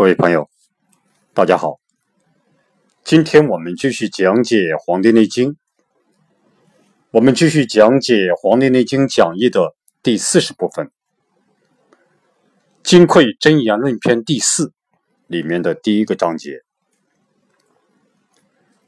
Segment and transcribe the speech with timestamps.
[0.00, 0.48] 各位朋友，
[1.34, 1.78] 大家好。
[3.04, 5.50] 今天我们继续讲解《黄帝内经》，
[7.10, 10.86] 我们继续讲解《黄帝内经讲义》的第四十部分，
[12.82, 14.72] 《金匮真言论篇》第四
[15.26, 16.62] 里面的第一个章节。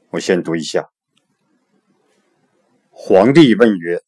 [0.09, 0.89] 我先读一下：
[2.89, 4.01] 皇帝问曰：“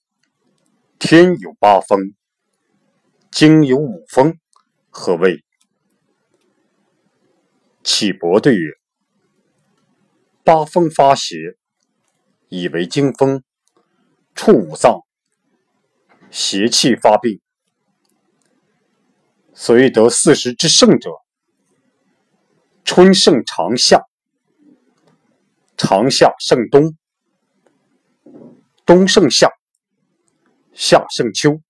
[0.98, 2.16] 天有八风，
[3.30, 4.40] 经有五风，
[4.90, 5.44] 何谓？”
[7.86, 8.72] 启伯对曰
[10.44, 11.56] ：“八风发邪，
[12.50, 13.44] 以为经风，
[14.34, 15.02] 触五脏，
[16.32, 17.40] 邪气发病。
[19.54, 21.12] 所以得四时之盛者，
[22.84, 24.02] 春盛长夏，
[25.78, 26.98] 长夏盛冬，
[28.84, 29.48] 冬盛夏，
[30.74, 31.62] 夏盛秋，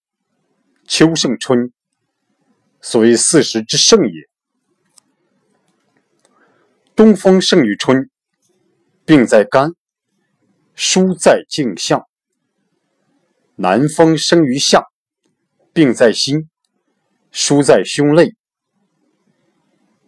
[0.87, 1.73] 秋盛春，
[2.79, 4.13] 所以四时之盛也。”
[6.95, 8.09] 东风生于春，
[9.03, 9.73] 病在肝，
[10.75, 12.05] 疏在颈项；
[13.55, 14.85] 南风生于夏，
[15.73, 16.49] 病在心，
[17.31, 18.29] 疏在胸肋；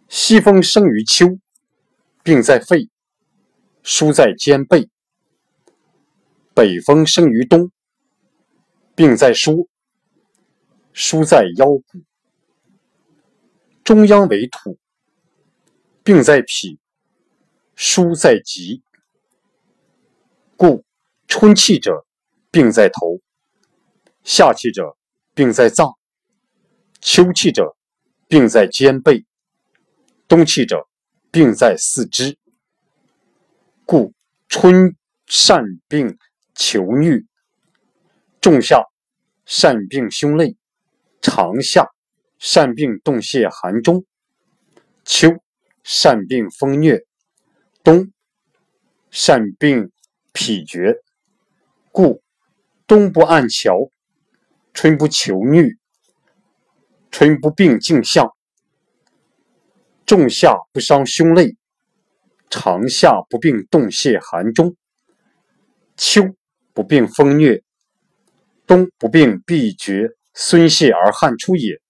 [0.08, 1.38] 西风生于秋，
[2.22, 2.88] 病在肺，
[3.82, 4.88] 疏在肩背；
[6.54, 7.70] 北风生于冬，
[8.94, 9.68] 病在枢，
[10.94, 12.00] 疏在腰骨；
[13.84, 14.78] 中央为土。
[16.08, 16.78] 病在脾，
[17.76, 18.82] 疏在脊，
[20.56, 20.82] 故
[21.26, 22.06] 春气者
[22.50, 23.20] 病在头，
[24.24, 24.96] 夏气者
[25.34, 25.98] 病在脏，
[27.02, 27.76] 秋气者
[28.26, 29.26] 病在肩背，
[30.26, 30.88] 冬气者
[31.30, 32.38] 病在四肢。
[33.84, 34.14] 故
[34.48, 36.16] 春善病
[36.54, 37.26] 求疟，
[38.40, 38.82] 仲夏
[39.44, 40.56] 善病胸肋，
[41.20, 41.86] 长夏
[42.38, 44.06] 善病动泄寒中，
[45.04, 45.36] 秋。
[45.90, 47.06] 善病风疟，
[47.82, 48.12] 冬
[49.10, 49.90] 善病
[50.34, 50.98] 脾厥，
[51.90, 52.22] 故
[52.86, 53.90] 冬不按桥，
[54.74, 55.78] 春不求疟，
[57.10, 58.30] 春不病颈项，
[60.04, 61.56] 仲夏不伤胸肋，
[62.50, 64.76] 长夏不病动泄寒中，
[65.96, 66.36] 秋
[66.74, 67.62] 不病风疟，
[68.66, 71.80] 冬不病闭厥孙泄而汗出也。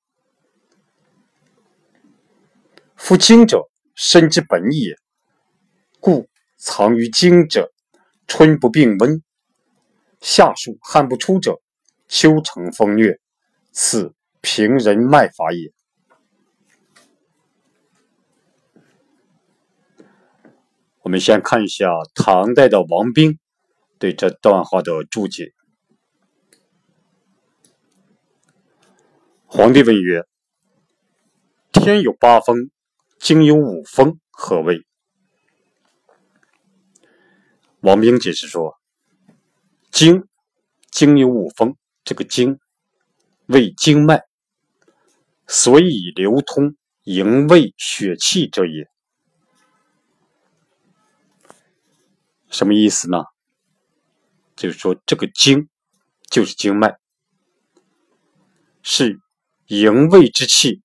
[2.94, 3.68] 夫经者。
[4.00, 4.96] 身之本也，
[5.98, 7.72] 故藏于经者，
[8.28, 9.24] 春不病温，
[10.20, 11.60] 夏暑汗不出者，
[12.06, 13.18] 秋成风疟，
[13.72, 15.72] 此平人脉法也。
[21.02, 23.40] 我们先看一下唐代的王冰
[23.98, 25.52] 对这段话的注解。
[29.44, 30.22] 皇帝问曰
[31.74, 32.70] ：“天有八风。”
[33.18, 34.86] 经有五风，何谓？
[37.80, 38.78] 王冰解释说
[39.90, 40.26] ：“经，
[40.90, 42.58] 经有五风，这个经
[43.46, 44.22] 为经脉，
[45.46, 48.88] 所以流通营卫血气者也。”
[52.50, 53.24] 什么意思呢？
[54.56, 55.68] 就是说，这个经
[56.30, 56.98] 就是经脉，
[58.82, 59.20] 是
[59.66, 60.82] 营卫之气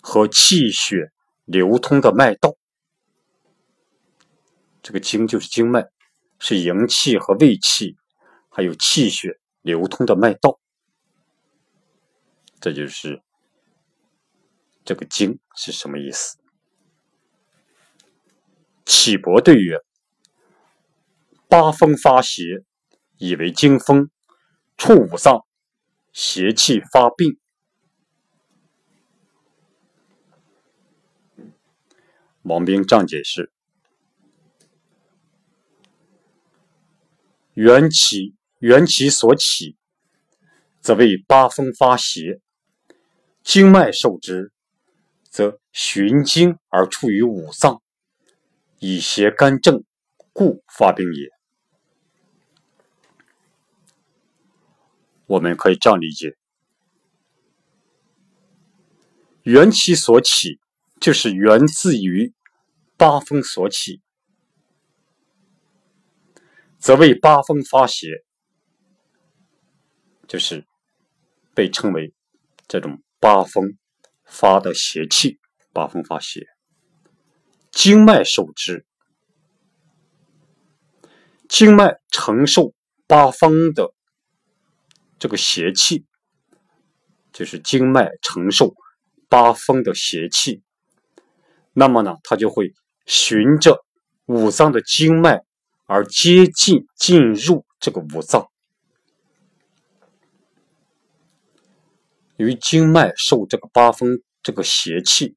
[0.00, 1.12] 和气血。
[1.50, 2.54] 流通的脉道，
[4.82, 5.90] 这个经就是经脉，
[6.38, 7.96] 是营气和卫气，
[8.48, 10.60] 还有气血流通的脉道。
[12.60, 13.20] 这就是
[14.84, 16.38] 这个经是什么意思？
[18.84, 19.76] 启伯对曰
[21.50, 22.62] ：“八风发邪，
[23.18, 24.08] 以为经风，
[24.76, 25.44] 触五脏，
[26.12, 27.40] 邪气发病。”
[32.50, 33.52] 王冰这样解释：
[37.54, 39.76] 缘起，缘其所起，
[40.80, 42.40] 则为八风发邪；
[43.44, 44.50] 经脉受之，
[45.28, 47.80] 则循经而处于五脏，
[48.80, 49.84] 以邪干正，
[50.32, 51.30] 故发病也。
[55.26, 56.36] 我们可以这样理解：
[59.44, 60.58] 缘其所起。
[61.00, 62.30] 就是源自于
[63.00, 64.02] 八风所起，
[66.78, 68.08] 则为八风发邪，
[70.28, 70.66] 就是
[71.54, 72.12] 被称为
[72.68, 73.78] 这种八风
[74.26, 75.40] 发的邪气。
[75.72, 76.46] 八风发邪，
[77.70, 78.84] 经脉受之，
[81.48, 82.74] 经脉承受
[83.06, 83.94] 八风的
[85.18, 86.04] 这个邪气，
[87.32, 88.74] 就是经脉承受
[89.30, 90.62] 八风的邪气。
[91.72, 92.74] 那么呢，它就会
[93.10, 93.84] 循着
[94.26, 95.42] 五脏的经脉
[95.86, 98.48] 而接近进入这个五脏。
[102.36, 105.34] 由于经脉受这个八风这个邪气，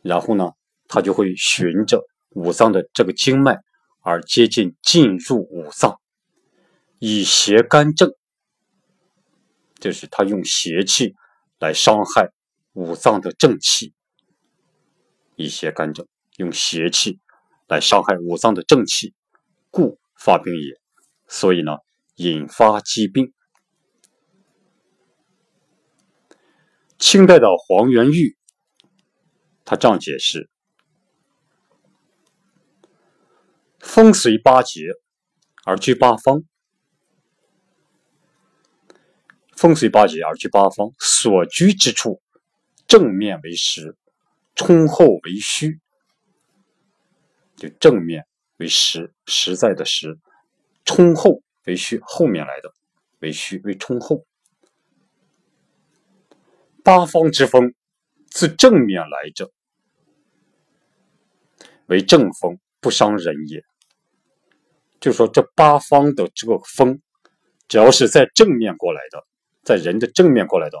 [0.00, 0.52] 然后呢，
[0.88, 3.58] 它就会循着五脏的这个经脉
[4.00, 6.00] 而接近进入五脏，
[6.98, 8.10] 以邪干正，
[9.78, 11.14] 就是他用邪气
[11.58, 12.32] 来伤害
[12.72, 13.92] 五脏的正气，
[15.36, 17.20] 以邪干正，用邪气
[17.68, 19.14] 来伤害五脏的正气，
[19.70, 20.80] 故发病也。
[21.28, 21.78] 所以呢，
[22.16, 23.32] 引发疾病。
[26.98, 28.36] 清代的黄元玉，
[29.64, 30.48] 他这样解释：
[33.80, 34.82] 风随八节
[35.64, 36.44] 而居八方，
[39.56, 42.22] 风随八节而居八方，所居之处，
[42.86, 43.96] 正面为实，
[44.54, 45.81] 冲后为虚。
[47.62, 48.26] 就正面
[48.56, 50.18] 为实，实在的实；
[50.84, 52.74] 冲后为虚，后面来的
[53.20, 54.26] 为虚，为冲后。
[56.82, 57.72] 八方之风，
[58.28, 59.52] 自正面来者，
[61.86, 63.62] 为正风，不伤人也。
[64.98, 67.00] 就说这八方的这个风，
[67.68, 69.24] 只要是在正面过来的，
[69.62, 70.78] 在人的正面过来的，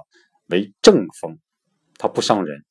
[0.48, 1.38] 为正风，
[1.96, 2.64] 它不伤人。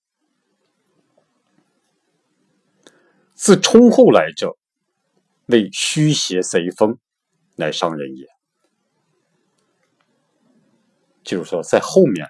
[3.42, 4.56] 自冲后来者，
[5.48, 7.00] 为虚邪贼风，
[7.56, 8.28] 乃伤人也。
[11.24, 12.28] 就是说，在后面。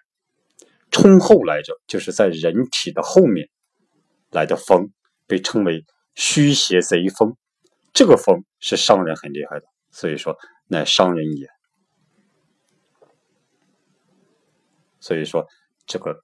[0.90, 3.50] 冲后来者，就是在人体的后面
[4.30, 4.94] 来的风，
[5.28, 5.84] 被称为
[6.16, 7.36] 虚邪贼风。
[7.92, 10.38] 这个风是伤人很厉害的，所以说
[10.68, 11.50] 乃伤人也。
[15.02, 15.46] 所以说
[15.86, 16.24] 这个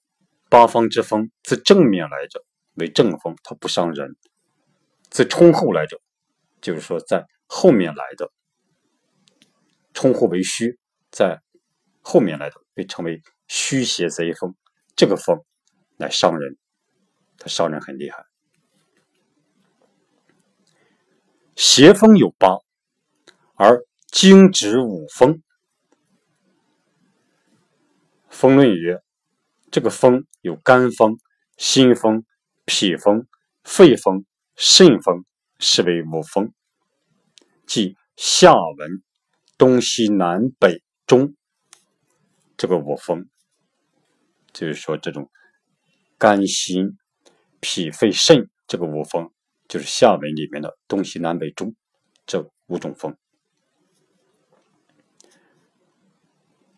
[0.50, 2.46] 八方之风自正面来者
[2.76, 4.12] 为正风，它不伤人；
[5.10, 6.00] 自冲后来者，
[6.62, 8.32] 就是说在后面来的
[9.94, 10.78] 冲后为虚，
[11.12, 11.42] 在
[12.02, 13.22] 后面来的被称为。
[13.50, 14.54] 虚邪贼风，
[14.94, 15.42] 这个风
[15.96, 16.58] 来伤人，
[17.38, 18.26] 它伤人很厉害。
[21.56, 22.58] 邪风有八，
[23.56, 25.42] 而经指五风。
[28.28, 29.02] 风论曰：
[29.72, 31.18] 这个风有肝风、
[31.56, 32.26] 心风、
[32.66, 33.26] 脾风、
[33.64, 34.26] 肺风、
[34.58, 35.24] 肾风，
[35.60, 36.52] 是为五风，
[37.68, 39.04] 即下文、
[39.56, 41.36] 东西南北中
[42.58, 43.30] 这个五风。
[44.52, 45.30] 就是说，这种
[46.18, 46.98] 肝、心、
[47.60, 49.32] 脾、肺、肾这个五风，
[49.68, 51.76] 就是下文里面的东西南北中
[52.26, 53.16] 这五种风。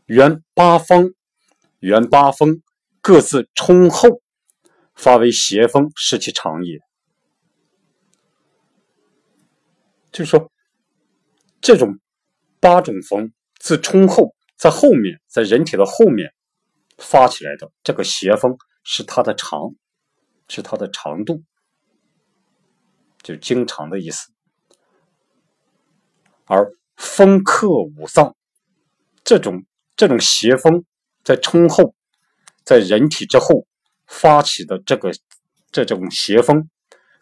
[0.05, 1.11] 原八方，
[1.79, 2.61] 原八风
[2.99, 4.21] 各自冲后，
[4.95, 6.88] 发为邪风，是其常也。
[10.11, 10.51] 就是说，
[11.61, 11.99] 这种
[12.59, 16.33] 八种风自冲后，在后面，在人体的后面。
[17.01, 19.73] 发起来的这个邪风是它的长，
[20.49, 21.43] 是它的长度，
[23.23, 24.33] 就经常的意思。
[26.43, 28.35] 而风克五脏，
[29.23, 29.63] 这种
[29.95, 30.83] 这种邪风
[31.23, 31.95] 在冲后，
[32.65, 33.65] 在人体之后
[34.05, 35.11] 发起的这个
[35.71, 36.69] 这种邪风，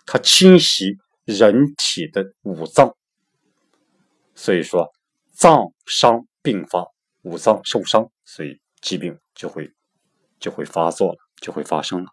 [0.08, 0.98] 它侵袭
[1.28, 2.96] 人体的五脏，
[4.34, 4.92] 所以说
[5.32, 6.88] 脏伤并发，
[7.22, 8.60] 五脏受伤，所以。
[8.80, 9.74] 疾病就会
[10.40, 12.12] 就会发作了，就会发生了。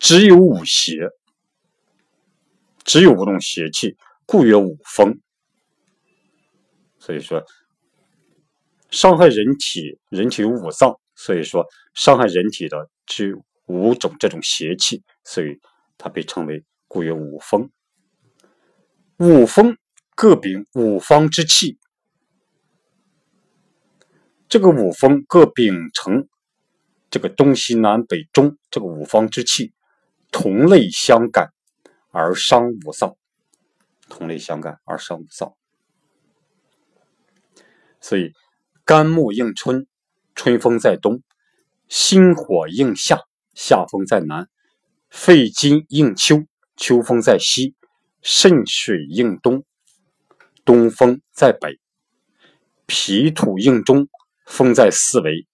[0.00, 1.08] 只有五邪，
[2.84, 3.96] 只有五种邪气，
[4.26, 5.20] 故曰五风。
[6.98, 7.42] 所以说，
[8.90, 15.56] 伤害人体，人体有五脏，所以说伤害人体的只有五种这种邪气，所以
[16.00, 17.70] 它被称为故曰五风。
[19.18, 19.76] 五风
[20.16, 21.78] 各秉五方之气。
[24.48, 26.26] 这个五风各秉承
[27.10, 29.74] 这个东西南北中这个五方之气，
[30.32, 31.52] 同类相感
[32.10, 33.14] 而伤五脏，
[34.08, 35.54] 同类相感而伤五脏。
[38.00, 38.32] 所以
[38.86, 39.86] 肝木应春，
[40.34, 41.18] 春风在东；
[41.88, 43.20] 心火应夏，
[43.54, 44.46] 夏风在南；
[45.10, 46.44] 肺金应秋，
[46.76, 47.74] 秋风在西；
[48.22, 49.64] 肾水应东，
[50.64, 51.74] 东风在北；
[52.86, 54.08] 脾土应中。
[54.46, 55.46] 风在四维，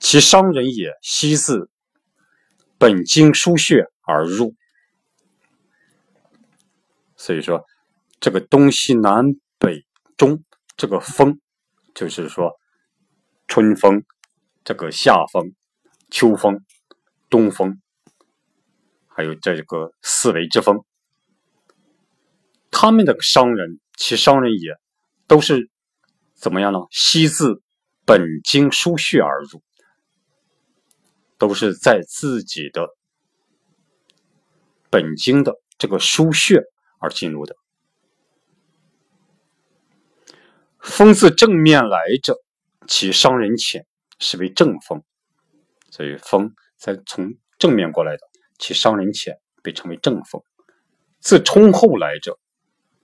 [0.00, 0.90] 其伤人也。
[1.00, 1.70] 西自
[2.76, 4.56] 本经腧穴而入。
[7.16, 7.64] 所以说，
[8.18, 9.26] 这个东西南
[9.60, 9.86] 北
[10.16, 10.42] 中
[10.76, 11.38] 这个风，
[11.94, 12.58] 就是说
[13.46, 14.02] 春风、
[14.64, 15.54] 这个夏风、
[16.10, 16.64] 秋风、
[17.30, 17.80] 东风，
[19.06, 20.84] 还有这个四维之风。
[22.70, 24.76] 他们的商人，其商人也
[25.26, 25.70] 都是
[26.34, 26.80] 怎么样呢？
[26.90, 27.62] 悉自
[28.04, 29.62] 本经书穴而入，
[31.38, 32.88] 都是在自己的
[34.90, 36.62] 本经的这个书穴
[36.98, 37.54] 而进入的。
[40.78, 42.38] 风自正面来者，
[42.88, 43.86] 其伤人浅，
[44.18, 45.04] 是为正风。
[45.90, 48.22] 所以风在从正面过来的，
[48.58, 50.40] 其伤人浅，被称为正风；
[51.20, 52.38] 自冲后来者，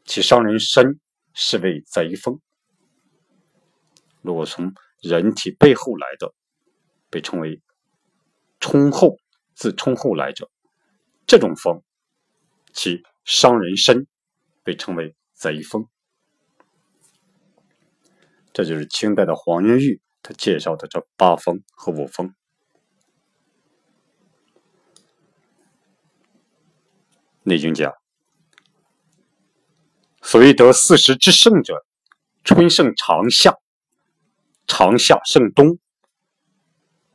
[0.06, 0.99] 其伤人深，
[1.35, 2.40] 是为贼风。
[4.23, 6.33] 如果从人体背后来的，
[7.11, 7.61] 被称为
[8.61, 9.18] 冲后；
[9.54, 10.50] 自冲后来者，
[11.26, 11.83] 这种风，
[12.73, 14.06] 其伤人深，
[14.64, 15.87] 被称为贼风。
[18.54, 22.35] 这就是清代的黄元玉他介绍的这八风和五风。
[27.48, 27.94] 内经讲，
[30.20, 31.86] 所谓得四时之盛者，
[32.42, 33.54] 春盛长夏，
[34.66, 35.78] 长夏盛冬，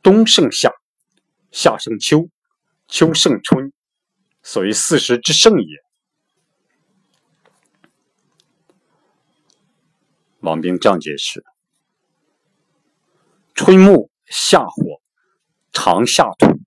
[0.02, 0.72] 冬盛夏，
[1.50, 2.30] 夏盛秋，
[2.88, 3.74] 秋盛春，
[4.42, 5.66] 所谓四时之盛也。
[10.40, 11.44] 王冰这样解释：
[13.54, 15.02] 春木夏火，
[15.72, 16.58] 长夏土，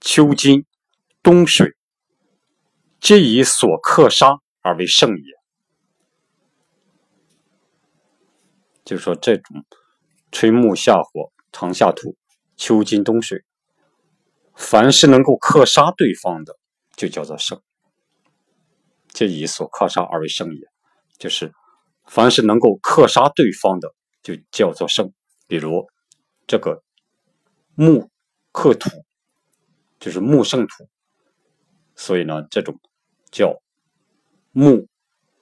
[0.00, 0.66] 秋金，
[1.22, 1.76] 冬水，
[3.04, 5.34] 皆以所克杀而为胜也。
[8.82, 9.62] 就是说这种
[10.32, 12.16] 春木夏火，长夏土，
[12.56, 13.44] 秋金冬水，
[14.54, 16.56] 凡是能够克杀对方的，
[16.96, 17.60] 就叫做胜。
[19.08, 20.60] 皆以所克杀而为胜也，
[21.18, 21.52] 就是。
[22.06, 25.12] 凡是能够克杀对方的，就叫做胜。
[25.46, 25.86] 比如
[26.46, 26.82] 这个
[27.74, 28.10] 木
[28.50, 28.88] 克土，
[30.00, 30.88] 就是木胜土，
[31.96, 32.78] 所以呢，这种
[33.34, 33.60] 叫
[34.52, 34.86] 木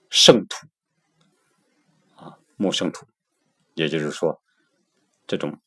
[0.08, 0.66] 胜土
[2.16, 3.06] 啊，木胜土。
[3.74, 4.40] 也就是说，
[5.26, 5.60] 这种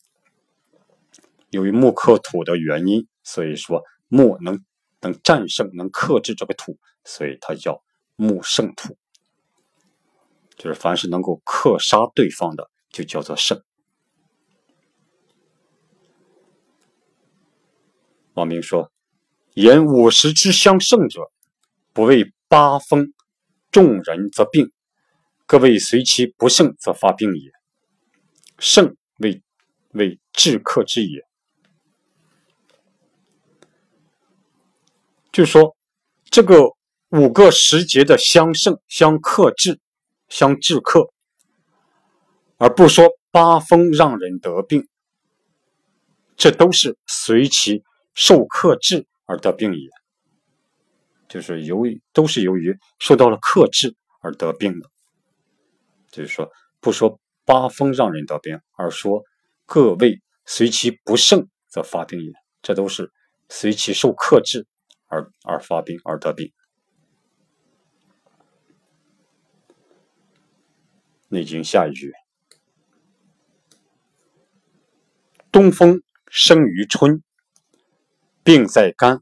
[1.52, 4.66] 由于木克土的原因，所以说木能
[5.02, 7.84] 能战胜、能克制这个土，所以它叫
[8.16, 8.98] 木胜土。
[10.56, 13.62] 就是凡是能够克杀对方的，就叫做胜。
[18.34, 18.92] 王明说
[19.54, 21.32] ：“言五十之相胜者，
[21.96, 23.14] 不为八风，
[23.72, 24.68] 众人则病；
[25.48, 27.52] 各位随其不胜，则发病也。
[28.60, 29.42] 胜为
[29.94, 31.26] 为治克之也。”
[35.32, 35.76] 就说
[36.26, 36.64] 这个
[37.10, 39.80] 五个时节的相胜相克制。
[40.28, 41.14] 相制克，
[42.58, 44.88] 而不说八风让人得病，
[46.36, 47.84] 这都是随其
[48.16, 49.88] 受克制而得病也。
[51.36, 54.90] 就是由于都是由于受到了克制而得病的。
[56.10, 56.50] 就是说，
[56.80, 59.22] 不说八风让人得病，而说
[59.66, 62.32] 各位随其不胜则发病也。
[62.62, 63.12] 这都是
[63.50, 64.66] 随其受克制
[65.08, 66.54] 而而发病而得病。
[71.28, 72.14] 内经下一句：
[75.52, 77.22] 东风生于春，
[78.42, 79.22] 病在肝，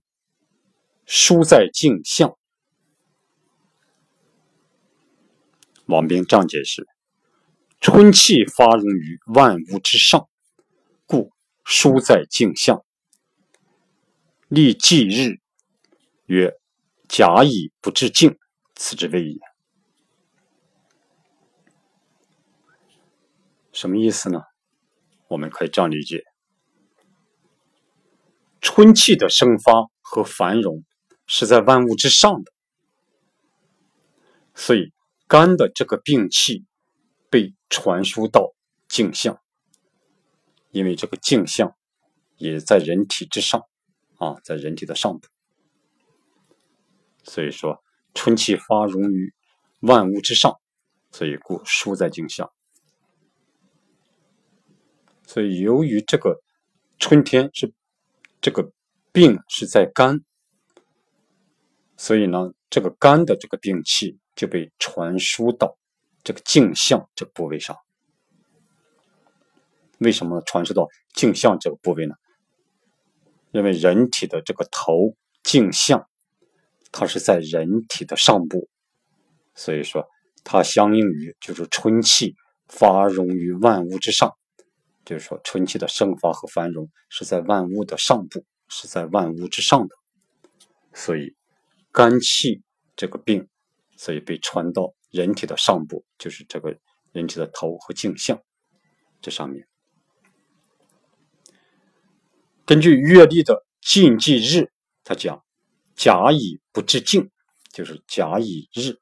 [1.05, 2.37] 书在镜像。
[5.85, 6.87] 王冰这样解释：
[7.81, 10.29] 春气发荣于万物之上，
[11.05, 11.31] 故
[11.65, 12.85] 书在颈项。
[14.47, 15.39] 立季日，
[16.25, 16.53] 曰：
[17.09, 18.37] 甲乙不至颈，
[18.75, 19.39] 此之谓也。
[23.71, 24.41] 什么意思呢？
[25.27, 26.23] 我们可以这样理解：
[28.61, 30.83] 春气的生发和繁荣
[31.35, 32.51] 是在万物之上的，
[34.53, 34.93] 所以
[35.27, 36.63] 肝的这个病气
[37.27, 38.53] 被传输到
[38.87, 39.41] 镜像，
[40.69, 41.75] 因为这个镜像
[42.37, 43.63] 也在人体之上
[44.17, 45.27] 啊，在人体的上部，
[47.23, 49.33] 所以说春气发荣于
[49.79, 50.59] 万物之上，
[51.11, 52.53] 所以故输在镜像。
[55.25, 56.43] 所以，由于这个
[56.99, 57.73] 春天是
[58.39, 58.71] 这个
[59.11, 60.23] 病是在肝，
[61.97, 65.77] 所以呢，这个肝的这个病气就被传输到
[66.23, 67.77] 这个镜像这个部位上。
[69.99, 72.15] 为什么传输到镜像这个部位呢？
[73.51, 76.09] 因为人体的这个头镜像，
[76.91, 78.67] 它是在人体的上部，
[79.53, 80.07] 所以说
[80.43, 82.35] 它相应于就是春气
[82.67, 84.33] 发荣于万物之上。
[85.05, 89.95] 就是说春气的生发和繁荣是在万物的上部，是在万物之上的，
[90.93, 91.35] 所以
[91.93, 92.63] 肝气
[92.95, 93.47] 这个病，
[93.95, 96.75] 所以被传到人体的上部，就是这个
[97.11, 98.41] 人体的头和颈项
[99.21, 99.65] 这上面。
[102.65, 104.71] 根据月历的禁忌日，
[105.03, 105.43] 他讲
[105.95, 107.29] 甲乙不治静，
[107.71, 108.97] 就是甲乙日、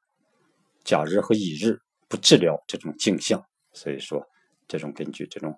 [0.84, 1.80] 甲日和乙日
[2.10, 3.42] 不治疗这种镜像。
[3.72, 4.22] 所以说，
[4.68, 5.58] 这种根据这种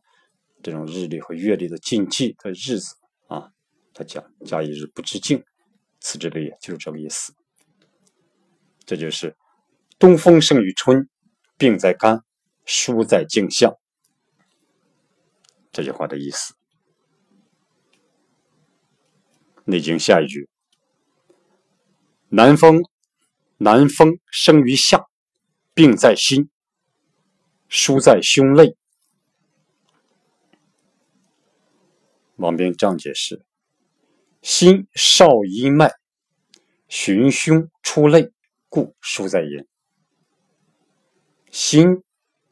[0.62, 2.94] 这种日历和月历的禁忌的日子
[3.28, 3.50] 啊，
[3.92, 5.44] 他讲甲乙日不治静，
[6.04, 7.34] 此之谓也，就是这个意思。
[8.86, 9.38] 这就是
[9.98, 11.08] 东风生于春，
[11.58, 12.22] 病在肝，
[12.66, 13.74] 疏在颈项。
[15.72, 16.54] 这句话的意思。
[19.64, 20.50] 《内经》下一句
[22.28, 22.84] ：“南风，
[23.56, 25.08] 南风生于夏，
[25.74, 26.50] 病在心，
[27.70, 28.76] 疏在胸肋。”
[32.36, 33.46] 王冰这样解释
[34.44, 35.90] ：“心少阴脉，
[36.90, 38.34] 循胸出肋，
[38.68, 39.66] 故疏在焉。
[41.50, 42.04] 心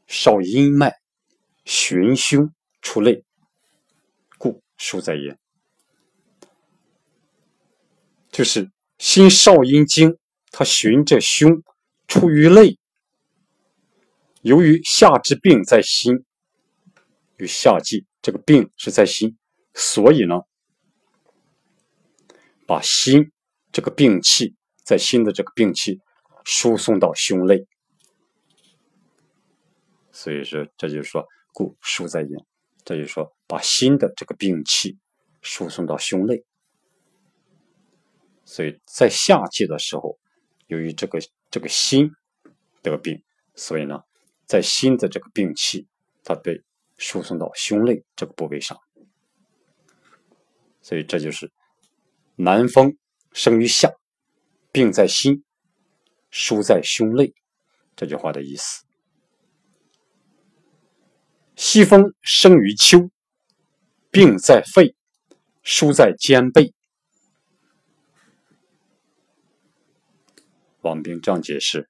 [0.08, 0.96] 少阴脉，
[1.66, 3.26] 循胸出肋，
[4.38, 5.38] 故疏在焉。”
[8.32, 10.18] 就是心少阴经，
[10.50, 11.62] 它循着胸
[12.08, 12.80] 出于肋。
[14.42, 16.24] 由于夏之病在心，
[17.36, 19.38] 与夏季这个病是在心，
[19.74, 20.36] 所以呢，
[22.72, 23.34] 把心
[23.74, 26.00] 这个病气在心的这个病气
[26.46, 27.68] 输送到胸肋。
[30.14, 32.30] 所以说，这就是说，故输在焉。
[32.86, 34.98] 这就是说，把心的这个病气
[35.42, 36.46] 输送到胸肋。
[38.46, 40.18] 所以在夏季的时候，
[40.68, 42.10] 由于这个这个心
[42.82, 43.22] 得病，
[43.54, 44.00] 所以呢，
[44.46, 45.90] 在心的这个病气，
[46.24, 46.64] 它被
[46.98, 48.80] 输送到胸肋这个部位上。
[50.82, 51.52] 所以这就是
[52.44, 52.98] 南风
[53.34, 53.94] 生于夏，
[54.72, 55.44] 病在心，
[56.32, 57.36] 输在胸肋
[57.96, 58.84] 这句话的意思。
[61.56, 63.12] 西风生于秋，
[64.10, 64.96] 病在肺，
[65.62, 66.74] 输在肩背。
[70.82, 71.88] 王冰这样解释：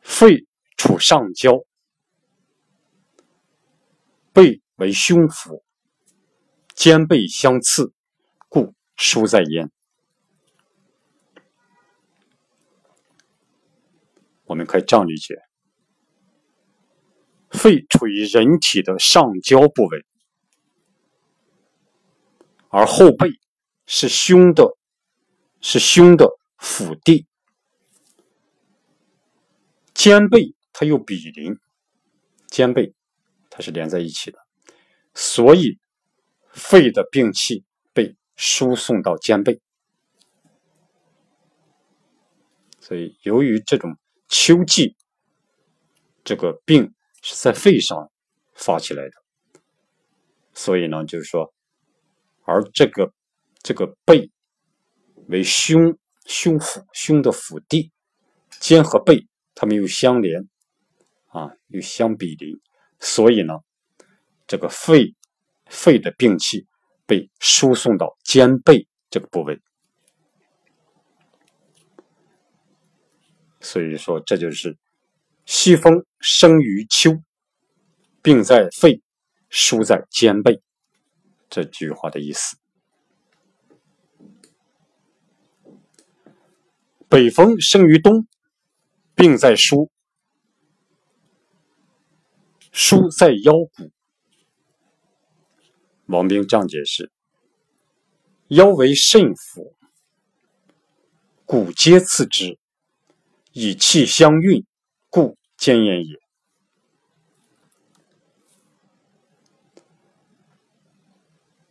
[0.00, 0.46] 肺
[0.78, 1.62] 处上焦，
[4.32, 5.62] 背为胸腹，
[6.74, 7.92] 肩背相刺，
[8.96, 9.70] 故疏在焉。
[14.44, 15.34] 我们可以这样理解：
[17.50, 20.06] 肺处于人体的上焦部位，
[22.68, 23.28] 而后背
[23.86, 24.76] 是胸的，
[25.60, 26.28] 是胸的。
[26.58, 27.26] 腹地、
[29.92, 31.54] 肩背，它又比邻，
[32.48, 32.94] 肩背
[33.50, 34.38] 它是连在一起的，
[35.14, 35.78] 所以
[36.54, 37.62] 肺的病气
[38.36, 39.60] 输送到肩背。
[42.80, 44.96] 所以，由于这种秋季
[46.22, 48.10] 这个病是在肺上
[48.54, 49.60] 发起来的，
[50.54, 51.52] 所以呢，就是说，
[52.44, 53.12] 而这个
[53.62, 54.30] 这个背
[55.26, 55.98] 为胸。
[56.28, 57.92] 胸腹胸的腹地，
[58.58, 60.48] 肩和背，它们又相连，
[61.28, 62.60] 啊，又相比邻，
[62.98, 63.60] 所以呢，
[64.44, 65.14] 这个肺
[65.66, 66.66] 肺的病气
[67.06, 69.60] 被输送到肩背这个部位，
[73.60, 74.76] 所以说这就是
[75.44, 77.22] 西风生于秋，
[78.22, 79.00] 病在肺，
[79.48, 80.60] 输在肩背
[81.48, 82.56] 这句话的意思。
[87.08, 88.26] 北风生于冬，
[89.14, 89.90] 病在输，
[92.72, 93.92] 输在腰骨。
[96.06, 97.10] 王冰这样解释：
[98.48, 99.74] 腰为肾府，
[101.44, 102.58] 骨皆次之，
[103.52, 104.64] 以气相运，
[105.10, 106.20] 故坚焉也。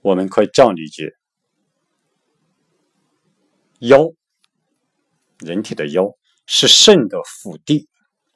[0.02, 1.14] 我们可以这样理解：
[3.80, 4.12] 腰。
[5.40, 7.90] 人体的腰是肾的腹地，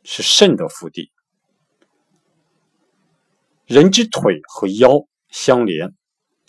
[0.03, 1.11] 是肾的腹地。
[3.65, 5.93] 人之腿和腰相连，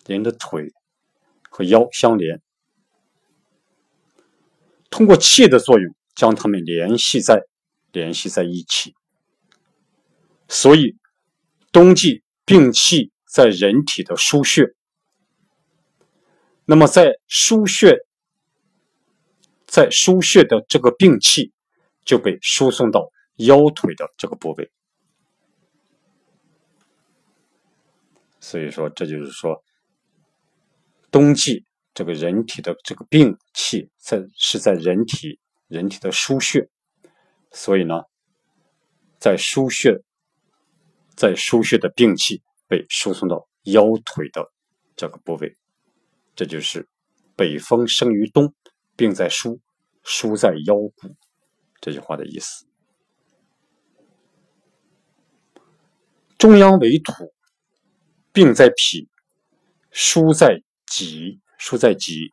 [0.07, 0.73] 人的腿
[1.49, 2.41] 和腰相连，
[4.91, 7.43] 通过气的作用将它们联系在
[7.93, 8.95] 联系在一起。
[10.49, 10.97] 所以，
[11.73, 14.75] 冬季病气在人体的腧穴，
[16.65, 17.99] 那么在腧穴。
[19.73, 21.53] 在输血的这个病气
[22.05, 24.69] 就被输送到腰腿的这个部位，
[28.41, 29.63] 所以说，这就是说，
[31.11, 36.71] 冬季这个人体的这个病气在是在人体人体的输血，
[37.53, 38.05] 所以呢，
[39.19, 40.03] 在输血，
[41.15, 44.51] 在输血的病气被输送到腰腿的
[44.97, 45.59] 这个部位，
[46.35, 46.89] 这就是
[47.37, 48.55] 北风生于冬，
[48.97, 49.61] 病在输，
[50.03, 51.15] 输在腰骨
[51.79, 52.65] 这句话的意思。
[56.39, 57.13] 中央为土。
[58.33, 59.09] 病在脾，
[59.91, 62.33] 疏在己，疏在己。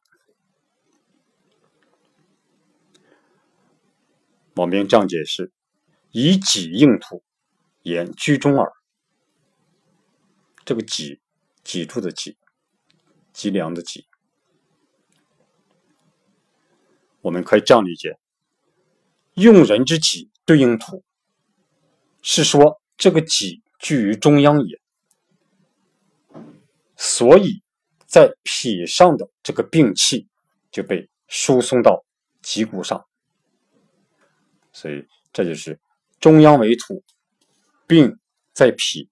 [4.54, 5.52] 王兵这样解释：
[6.12, 7.24] 以己应土，
[7.82, 8.72] 言居中耳。
[10.66, 11.20] 这个己，
[11.64, 12.38] 脊柱的脊，
[13.34, 14.06] 脊梁的脊。
[17.22, 18.18] 我们可以这样理解：
[19.34, 21.04] 用人之己对应土，
[22.22, 24.80] 是说这个己居于中央也。
[26.98, 27.62] 所以，
[28.08, 30.28] 在脾上的这个病气
[30.72, 32.04] 就被输送到
[32.42, 33.06] 脊骨上，
[34.74, 35.80] 所以这就是
[36.20, 37.04] 中央为土，
[37.86, 38.18] 病
[38.52, 39.08] 在脾，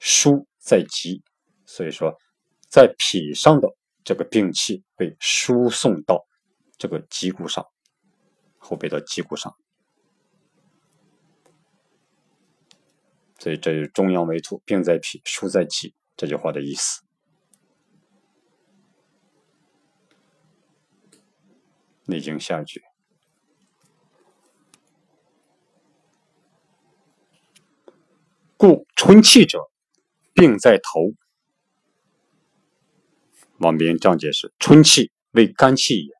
[0.00, 1.22] 输在脊。
[1.64, 2.12] 所以说，
[2.68, 3.68] 在脾上的
[4.02, 6.26] 这个病气被输送到
[6.76, 7.64] 这个脊骨上，
[8.56, 9.54] 后背的脊骨上，
[13.38, 17.07] 所以这是中央为土，病在脾，输在脊这句话的意思。
[22.10, 22.82] 内经下句，
[28.56, 29.58] 故春气者，
[30.32, 31.12] 病在头。
[33.58, 36.14] 王斌这样解释：春气为肝气也，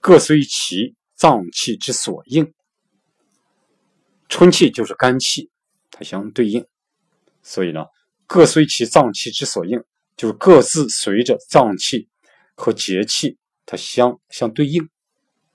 [0.00, 2.54] 各随其脏气之所应。
[4.30, 5.50] 春气就是肝气，
[5.90, 6.66] 它相对应，
[7.42, 7.84] 所以呢，
[8.26, 9.84] 各随其脏气之所应，
[10.16, 12.08] 就是各自随着脏气
[12.54, 13.36] 和节气。
[13.66, 14.88] 它相相对应，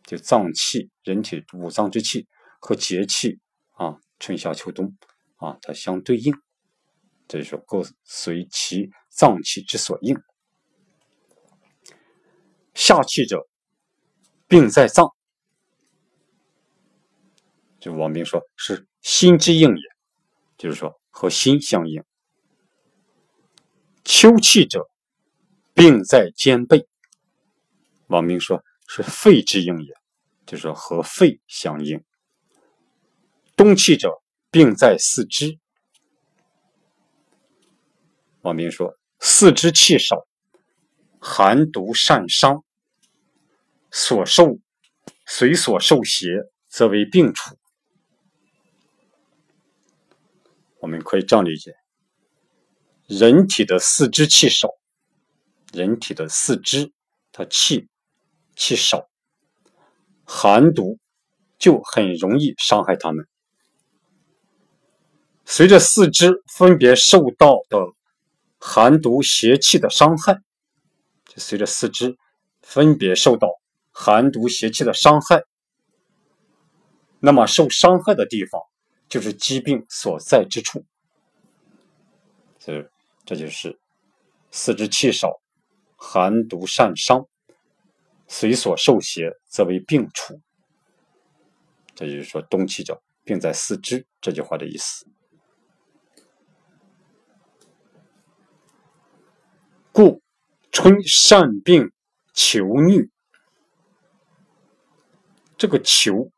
[0.03, 2.27] 就脏气，人体五脏之气
[2.59, 3.39] 和节气
[3.71, 4.97] 啊，春夏秋冬
[5.35, 6.33] 啊，它相对应，
[7.27, 10.19] 这就说各随其脏气之所应。
[12.73, 13.47] 下气者，
[14.47, 15.13] 病在脏，
[17.79, 19.83] 就王兵说是心之应也，
[20.57, 22.03] 就是说和心相应。
[24.03, 24.89] 秋气者，
[25.75, 26.88] 病在肩背。
[28.09, 29.93] 王明说：“是肺之应也，
[30.47, 32.03] 就是说和肺相应。
[33.55, 34.19] 冬气者，
[34.49, 35.59] 病在四肢。
[38.41, 40.25] 王明说：四肢气少，
[41.19, 42.63] 寒毒善伤，
[43.91, 44.57] 所受
[45.27, 46.29] 随所受邪，
[46.67, 47.59] 则为病处。
[50.79, 51.75] 我们可以这样理解：
[53.05, 54.69] 人体的四肢气少，
[55.71, 56.91] 人体的四肢，
[57.31, 57.87] 它气。”
[58.59, 59.07] 气少，
[60.25, 60.99] 寒毒
[61.57, 63.25] 就很容易伤害他们。
[65.45, 67.79] 随着四肢分别受到的
[68.59, 70.41] 寒毒邪气的伤害，
[71.25, 72.17] 就随着四肢
[72.61, 73.47] 分别受到
[73.91, 75.43] 寒毒邪气的伤害，
[77.19, 78.61] 那么受伤害的地方
[79.07, 80.83] 就是疾病所在之处。
[82.59, 82.85] 所以，
[83.25, 83.79] 这就是
[84.51, 85.39] 四肢气少，
[85.95, 87.25] 寒毒善伤。
[88.29, 90.39] 随所受邪，则为病处。
[91.95, 94.05] 这就是说，冬气者，病在四肢。
[94.21, 95.05] 这句话的意思。
[99.91, 100.21] 故
[100.71, 101.91] 春善病
[102.33, 103.09] 求疟。
[105.57, 106.31] 这个求，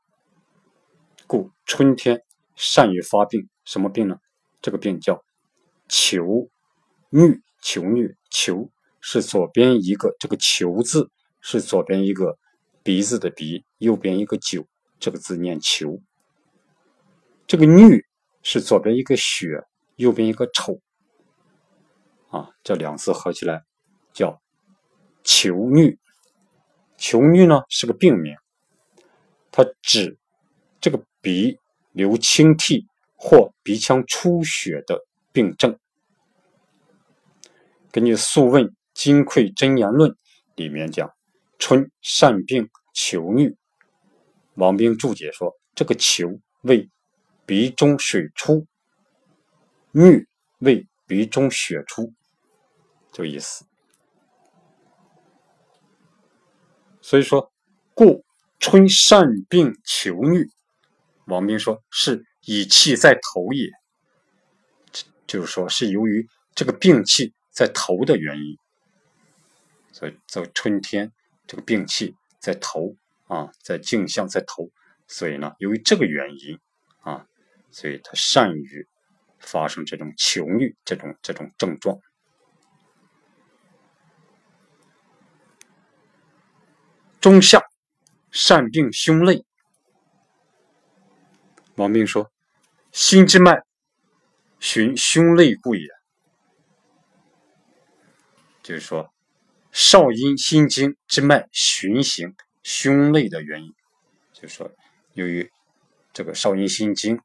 [1.28, 2.24] 故春天
[2.56, 3.48] 善于发病。
[3.66, 4.16] 什么病呢？
[4.62, 5.24] 这个病叫
[5.90, 6.50] 求
[7.12, 7.42] 疟。
[7.62, 11.12] 求疟，求是左边一个这个求字。
[11.42, 12.38] 是左边一个
[12.84, 14.66] 鼻子的鼻，右边一个九，
[15.00, 16.00] 这个字念求。
[17.48, 18.04] 这个疟
[18.44, 19.64] 是左边一个血，
[19.96, 20.80] 右边一个丑，
[22.30, 23.64] 啊，这两字合起来
[24.14, 24.42] 叫
[25.24, 25.98] 求疟。
[26.98, 28.36] 求疟呢是个病名，
[29.52, 30.18] 它指
[30.80, 31.58] 这个鼻
[31.92, 35.78] 流清涕或鼻腔出血的病症。
[37.92, 40.12] 根据《素问金匮真言论》
[40.56, 41.12] 里面讲。
[41.62, 43.56] 春善病求疟，
[44.56, 46.28] 王兵注解说：“这个求
[46.64, 46.90] 为
[47.46, 48.66] 鼻中水出，
[49.94, 50.26] 疟
[50.58, 52.12] 为鼻中血出，
[53.12, 53.64] 这个意思。
[57.00, 57.54] 所以说，
[57.94, 58.26] 故
[58.60, 60.50] 春善病求疟。
[61.26, 63.70] 王兵说是以气在头也，
[65.28, 68.58] 就是说是由于这个病气在头的原因。
[69.92, 71.12] 所以在春天，
[71.52, 72.96] 这个病气在头
[73.28, 74.72] 啊，在颈项，在头。
[75.06, 76.58] 所以呢，由于这个原因
[77.02, 77.28] 啊，
[77.72, 78.88] 所以他善于
[79.38, 82.00] 发生这种求欲这种这种症状。
[87.20, 87.62] 中下
[88.32, 89.46] 善病胸肋。
[91.76, 92.32] 王冰说
[92.94, 93.62] ：“心之脉，
[94.62, 95.86] 循胸肋故也。”
[98.64, 99.14] 就是说，
[99.72, 103.74] 少阴心经之脉循行胸肋的原因，
[104.34, 104.72] 就是说。
[105.14, 105.52] 由于
[106.14, 107.20] 这个少阴心经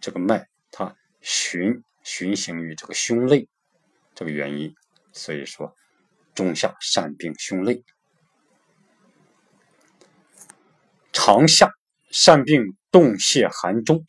[0.00, 3.46] 这个脉，它循循行于这个胸肋
[4.14, 4.74] 这个原因，
[5.12, 5.76] 所以说
[6.34, 7.84] 中夏善病胸肋，
[11.12, 11.70] 长夏
[12.10, 14.06] 善病动泄寒中。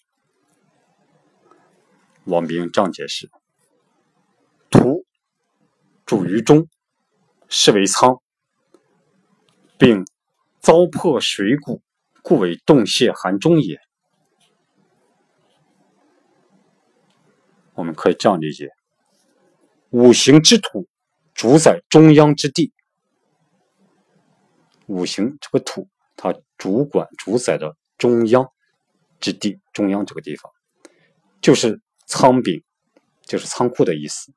[2.24, 3.30] 王冰这样解释：
[4.70, 5.06] 土
[6.06, 6.70] 主于中，
[7.50, 8.22] 是为仓，
[9.78, 10.06] 并
[10.60, 11.82] 糟粕水谷。
[12.24, 13.80] 故为洞泄寒中也。
[17.74, 18.70] 我们可以这样理解：
[19.92, 20.90] 五行之土
[21.34, 22.74] 主宰中央之地，
[24.88, 28.46] 五行这个土，它主管主宰的中央
[29.22, 30.52] 之地，中央这个地方
[31.40, 32.62] 就是仓禀，
[33.22, 34.34] 就是仓库的意思。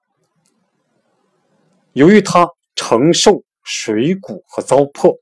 [1.93, 2.49] 由于它
[2.81, 5.21] 承受水谷和糟粕，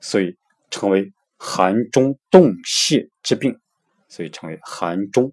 [0.00, 0.36] 所以
[0.70, 1.10] 成为。
[1.42, 3.58] 寒中冻泄之病，
[4.10, 5.32] 所以称为寒中。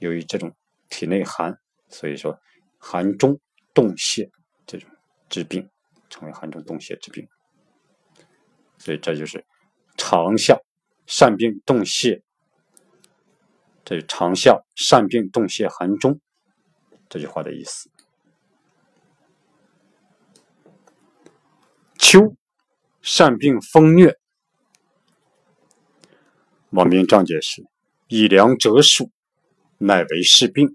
[0.00, 0.56] 由于这种
[0.88, 1.56] 体内寒，
[1.88, 2.36] 所以说
[2.78, 3.38] 寒中
[3.72, 4.28] 冻泄
[4.66, 4.90] 这种
[5.28, 5.70] 治病，
[6.08, 7.28] 称为寒中冻泄之病。
[8.76, 9.46] 所以这就是
[9.96, 10.58] 长夏
[11.06, 12.24] 善病冻泄，
[13.84, 16.20] 这是长夏善病冻泄寒中
[17.08, 17.88] 这句话的意思。
[22.10, 22.34] 秋
[23.02, 24.16] 善病风疟。
[26.70, 27.62] 王明章解释
[28.10, 29.12] ：“以凉折暑，
[29.78, 30.74] 乃为是病。”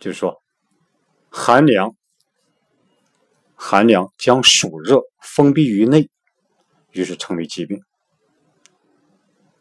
[0.00, 0.42] 就是说，
[1.28, 1.94] 寒凉，
[3.54, 6.08] 寒凉将暑热封闭于内，
[6.92, 7.82] 于是成为疾病。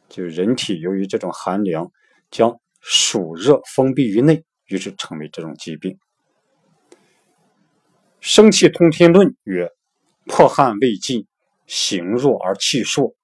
[0.08, 1.92] 就是人体由于这种寒凉
[2.32, 5.92] 将暑热封闭于内，于是成为这种疾病。
[8.22, 9.70] 《生气通天论》曰
[10.28, 11.26] ：“破汗未尽，
[11.68, 13.16] 形弱而气数。”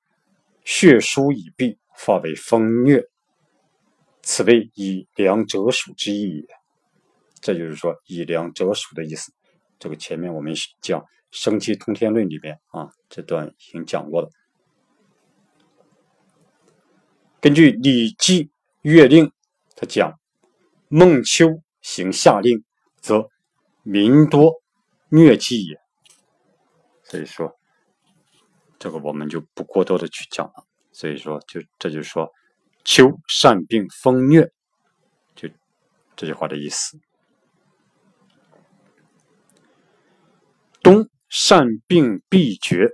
[0.63, 3.05] 血疏已闭，发为风疟，
[4.23, 6.47] 此为以凉折暑之意也。
[7.39, 9.31] 这就是说，以凉折暑的意思。
[9.77, 14.29] 这个前面我们讲《生气通天论》里边啊，这段已经讲过了。
[17.39, 18.45] 根据《礼记·
[18.81, 19.25] 月令》，
[19.75, 20.19] 他讲
[20.89, 22.63] ：“孟秋行夏令，
[23.01, 23.29] 则
[23.84, 24.63] 民多
[25.10, 25.80] 疟疾也。”
[27.04, 27.58] 所以说。
[28.78, 32.30] 这个我们就不过多的去讲了，所以说，就这就是说，
[32.84, 34.52] 秋善病风疟，
[35.34, 35.50] 就
[36.15, 37.00] 这句话的意思。
[40.84, 42.89] 冬善病必绝。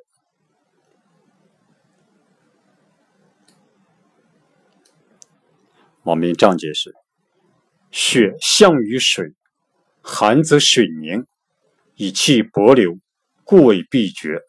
[6.04, 6.94] 王明这样解释：
[7.90, 9.34] 血向于水，
[10.02, 11.26] 寒则水凝，
[12.02, 12.98] 以气薄流，
[13.44, 14.42] 故为闭绝。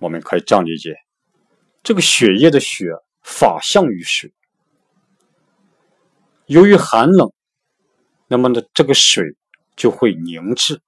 [0.00, 0.96] 我们可以这样理解：
[1.84, 2.86] 这个血液的血
[3.22, 4.32] 法向于水，
[6.46, 7.32] 由于寒冷，
[8.26, 9.22] 那么呢，这个水
[9.76, 10.78] 就会凝滞；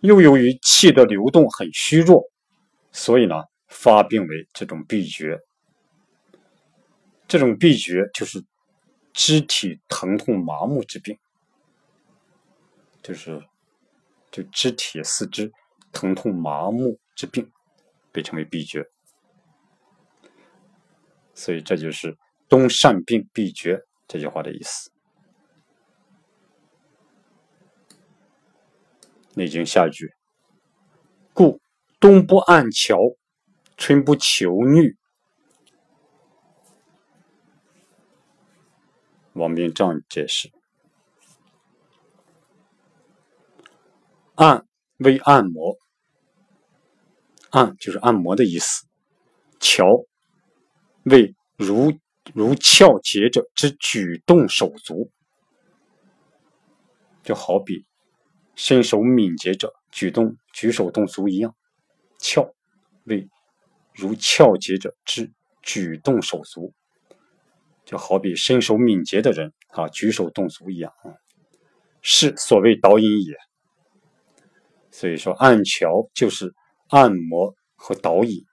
[0.00, 2.22] 又由于气的流动很虚弱，
[2.92, 3.34] 所以呢，
[3.68, 5.38] 发病为这种闭绝。
[7.28, 8.42] 这种闭绝就是
[9.12, 11.18] 肢体疼痛麻木之病，
[13.02, 13.42] 就是
[14.30, 15.50] 就肢体四肢
[15.92, 16.98] 疼痛麻木。
[17.14, 17.52] 之病
[18.10, 18.90] 被称为闭绝，
[21.34, 22.16] 所以这就是
[22.48, 24.90] “冬善病闭绝”这句话的意思。
[29.34, 30.14] 《内经》下一句
[31.34, 31.60] ：“故
[32.00, 32.96] 冬不按桥，
[33.76, 34.96] 春不求衄。”
[39.34, 40.50] 王冰这样解释
[44.36, 44.66] ：“按
[44.98, 45.78] 为按摩。”
[47.50, 48.86] 按就是按摩的意思，
[49.60, 49.84] 荞
[51.02, 51.92] 为如
[52.32, 55.10] 如翘节者之举动手足，
[57.22, 57.84] 就好比
[58.54, 61.54] 身手敏捷者举动举手动足一样。
[62.18, 62.54] 翘
[63.04, 63.28] 为
[63.92, 66.72] 如翘节者之举动手足，
[67.92, 71.12] 就好比身手敏捷的人啊，举手动足一样啊，
[72.00, 73.34] 是所谓导引也。
[74.90, 76.54] 所以说，按桥就是
[76.88, 78.46] 按摩和导引。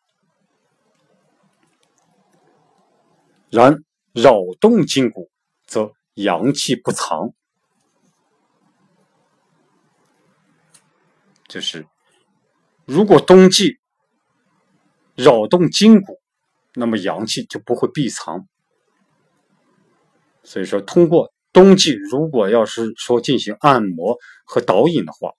[3.49, 5.32] 然扰动筋骨，
[5.65, 7.34] 则阳气不藏。
[11.47, 11.88] 就是
[12.84, 13.80] 如果冬季
[15.15, 16.19] 扰动筋骨，
[16.73, 18.45] 那么阳气就不会闭藏。
[20.50, 25.32] 所以说，通过冬季，如果要是说进行按摩和导引的话，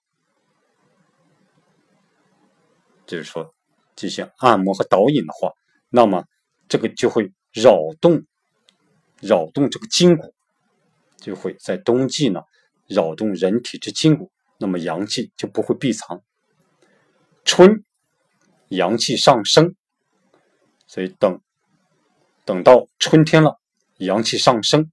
[3.05, 3.53] 就是说
[3.93, 5.51] 进行按摩和导引的话，
[5.89, 6.23] 那么
[6.69, 8.23] 这个就会扰动，
[9.19, 10.33] 扰动这个筋骨，
[11.17, 12.43] 就会在冬季呢
[12.87, 16.23] 扰动人体之筋骨，那么阳气就不会闭藏。
[17.43, 17.83] 春
[18.69, 19.75] 阳气上升，
[20.87, 21.41] 所以等
[22.45, 23.59] 等到春天了，
[23.97, 24.89] 阳气上升。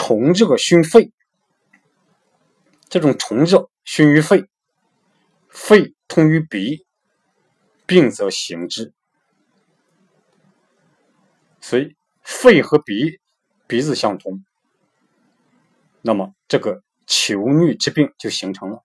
[0.00, 1.12] 虫热熏肺，
[2.88, 4.48] 这种虫热熏于肺，
[5.48, 6.86] 肺通于鼻，
[7.84, 8.92] 病则行之。
[11.60, 13.18] 所以肺和鼻
[13.66, 14.44] 鼻子相通，
[16.00, 18.84] 那么这个求疟之病就形成了。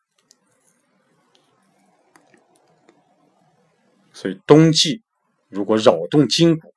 [4.11, 5.03] 所以冬季
[5.47, 6.73] 如果扰动筋骨，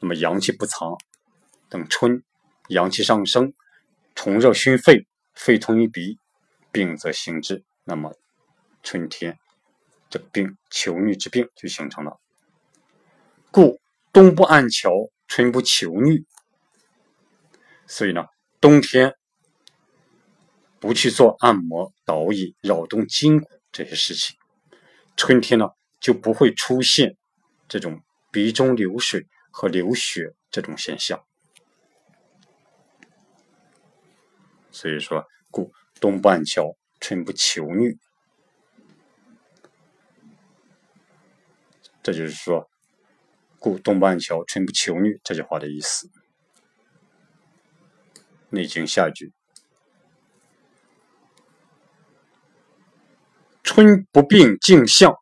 [0.00, 0.98] 那么阳气不藏，
[1.68, 2.24] 等春。
[2.68, 3.52] 阳气上升，
[4.14, 6.18] 虫热熏肺，肺通于鼻，
[6.72, 7.62] 病则行之。
[7.84, 8.14] 那么
[8.82, 9.38] 春天
[10.08, 12.18] 这病，求疟之病就形成了。
[13.50, 13.80] 故
[14.12, 14.90] 冬不按桥，
[15.28, 16.24] 春不求疟。
[17.86, 18.24] 所以呢，
[18.60, 19.14] 冬天
[20.80, 24.36] 不去做按摩、导引、扰动筋骨这些事情，
[25.16, 25.68] 春天呢
[26.00, 27.16] 就不会出现
[27.68, 31.22] 这种鼻中流水和流血这种现象。
[34.74, 37.96] 所以说，故冬不按荞，春不求女。
[42.02, 42.68] 这就是说，
[43.60, 46.08] 故冬不按荞，春不求女这句话的意思。
[48.50, 49.32] 《内经》下句：
[53.62, 55.14] 春不病颈项，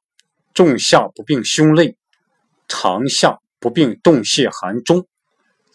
[0.55, 1.99] 仲夏不病胸肋，
[2.67, 5.07] 长夏不病动泄寒中，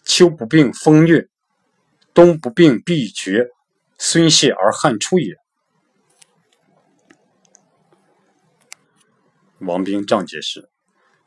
[0.04, 1.28] 秋不病风月，
[2.12, 3.48] 冬不病闭绝。
[3.98, 5.34] 孙泄而汗出也。
[9.58, 10.70] 王冰这样解释：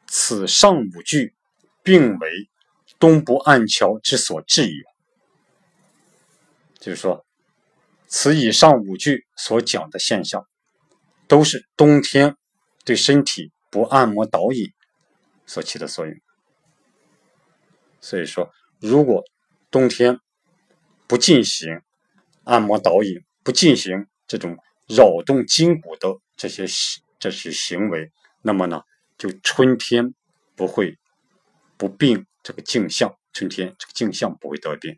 [0.07, 1.35] 此上五句，
[1.83, 2.49] 并为
[2.97, 4.83] 冬不按桥之所至也。
[6.79, 7.25] 就是说，
[8.07, 10.47] 此以上五句所讲的现象，
[11.27, 12.37] 都是冬天
[12.85, 14.71] 对身体不按摩导引
[15.45, 16.15] 所起的作用。
[17.99, 19.23] 所以说，如果
[19.69, 20.19] 冬天
[21.05, 21.81] 不进行，
[22.43, 26.65] 按摩导引不进行这种扰动筋骨的这些
[27.19, 28.81] 这些行为，那么呢，
[29.17, 30.13] 就春天
[30.55, 30.97] 不会
[31.77, 34.97] 不病这个镜像，春天这个镜像不会得病，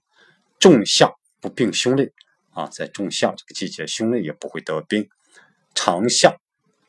[0.60, 2.12] 仲夏不病胸肋
[2.52, 5.10] 啊，在仲夏这个季节，胸肋也不会得病，
[5.76, 6.36] 长夏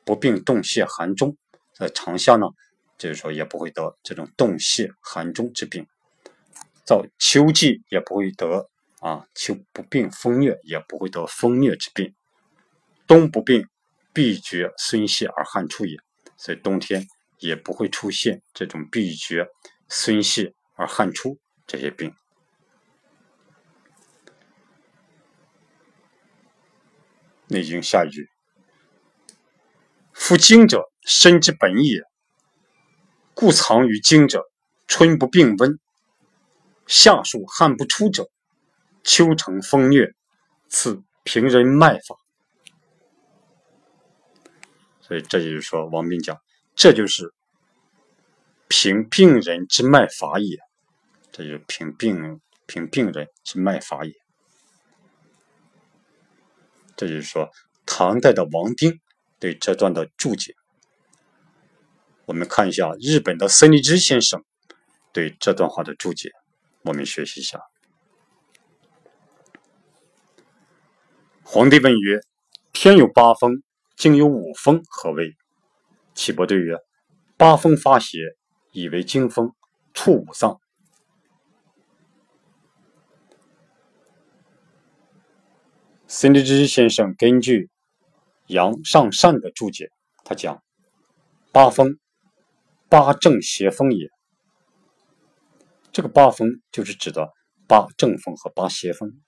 [0.04, 1.36] 不病冻泄寒中，
[1.72, 2.46] 在长夏呢，
[2.96, 5.86] 就是说也不会得这种冻泄寒中之病，
[6.86, 8.70] 到秋季也不会得。
[9.04, 12.14] 啊，秋不病风疟，也不会得风疟之病；
[13.06, 13.68] 冬不病
[14.14, 15.98] 闭厥孙泄而汗出也，
[16.38, 17.06] 所以冬天
[17.38, 19.46] 也不会出现这种闭厥
[19.90, 22.10] 孙泄而汗出这些病。
[27.48, 28.30] 《内经》下一句
[30.14, 32.00] ：“夫经者，身之本也，
[33.34, 34.42] 故藏于经者，
[34.86, 35.78] 春不病温，
[36.86, 38.30] 夏暑汗不出者。”
[39.04, 40.14] 秋城风疟，
[40.68, 42.16] 此平人脉法。
[45.00, 46.40] 所以这就是说，王斌讲，
[46.74, 47.32] 这就是
[48.68, 50.58] 平病人之脉法也。
[51.30, 54.12] 这就是平病平病人之脉法也。
[56.96, 57.50] 这就是说，
[57.84, 59.00] 唐代的王冰
[59.38, 60.54] 对这段的注解。
[62.24, 64.42] 我们看一下日本的森立之先生
[65.12, 66.30] 对这段话的注解，
[66.82, 67.60] 我们学习一下。
[71.54, 72.18] 皇帝问曰
[72.74, 73.62] ：“天有八风，
[73.96, 75.36] 经有五风，何谓？”
[76.12, 76.78] 岐伯对曰
[77.38, 78.18] ：“八风发邪，
[78.72, 79.54] 以为经风，
[79.92, 80.60] 触五脏。”
[86.08, 87.70] 孙立之先生根据
[88.48, 89.92] 杨尚善的注解，
[90.24, 90.60] 他讲
[91.54, 92.00] ：“八风，
[92.88, 94.10] 八正邪风也。
[95.92, 97.32] 这个八风就是指的
[97.68, 99.20] 八正风和八邪风。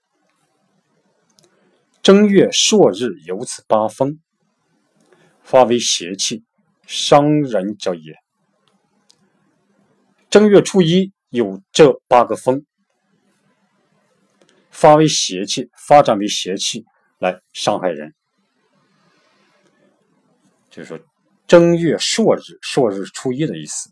[2.07, 4.21] 正月朔日有此八风，
[5.43, 6.45] 发为邪气，
[6.87, 8.15] 伤人者也。
[10.31, 12.65] 正月初一有这八个风，
[14.71, 16.85] 发为邪气，发展为邪气
[17.19, 18.15] 来伤害人。
[20.71, 21.01] 就是说，
[21.49, 23.91] 正月朔日，朔日初一的意思。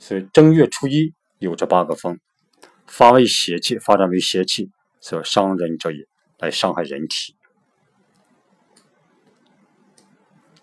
[0.00, 2.18] 所以正月初一有这八个风，
[2.88, 6.09] 发为邪气，发展为邪气，所伤人者也。
[6.40, 7.36] 来伤害人体。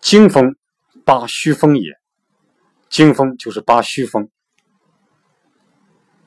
[0.01, 0.55] 经风，
[1.05, 1.99] 八虚风也。
[2.89, 4.29] 经风就是八虚风，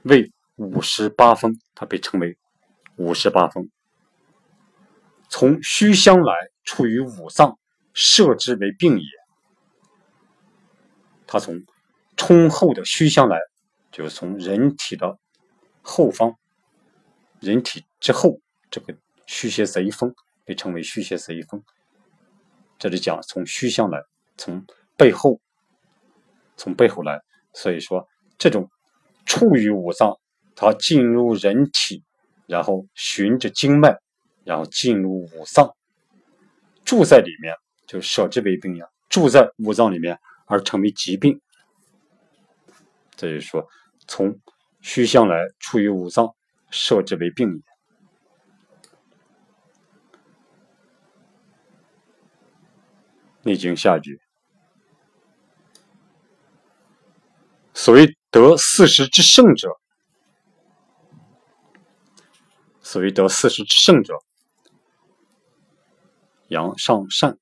[0.02, 2.38] 为五十八风，它被称为
[2.96, 3.70] 五十八风。
[5.28, 6.34] 从虚相来，
[6.64, 7.58] 处于五脏，
[7.94, 9.06] 设之为病也。
[11.26, 11.64] 它从
[12.16, 13.38] 冲后的虚相来，
[13.90, 15.18] 就是从人体的
[15.80, 16.36] 后方，
[17.40, 18.38] 人体之后
[18.70, 18.94] 这个。
[19.30, 20.12] 虚邪贼风
[20.44, 21.62] 被称为虚邪贼风，
[22.80, 24.02] 这里讲从虚向来，
[24.36, 24.66] 从
[24.96, 25.40] 背后，
[26.56, 27.22] 从背后来，
[27.54, 28.68] 所以说这种
[29.24, 30.18] 处于五脏，
[30.56, 32.02] 它进入人体，
[32.48, 33.96] 然后循着经脉，
[34.42, 35.76] 然后进入五脏，
[36.84, 37.54] 住在里面，
[37.86, 41.40] 就舍之为病呀，住在五脏里面而成为疾病。
[43.14, 43.64] 这就是说，
[44.08, 44.36] 从
[44.80, 46.34] 虚向来，处于五脏，
[46.68, 47.69] 设之为病也。
[53.42, 54.20] 内经下句，
[57.72, 59.70] 所谓得四时之盛者，
[62.82, 64.14] 所谓得四时之盛者，
[66.48, 67.38] 阳上善。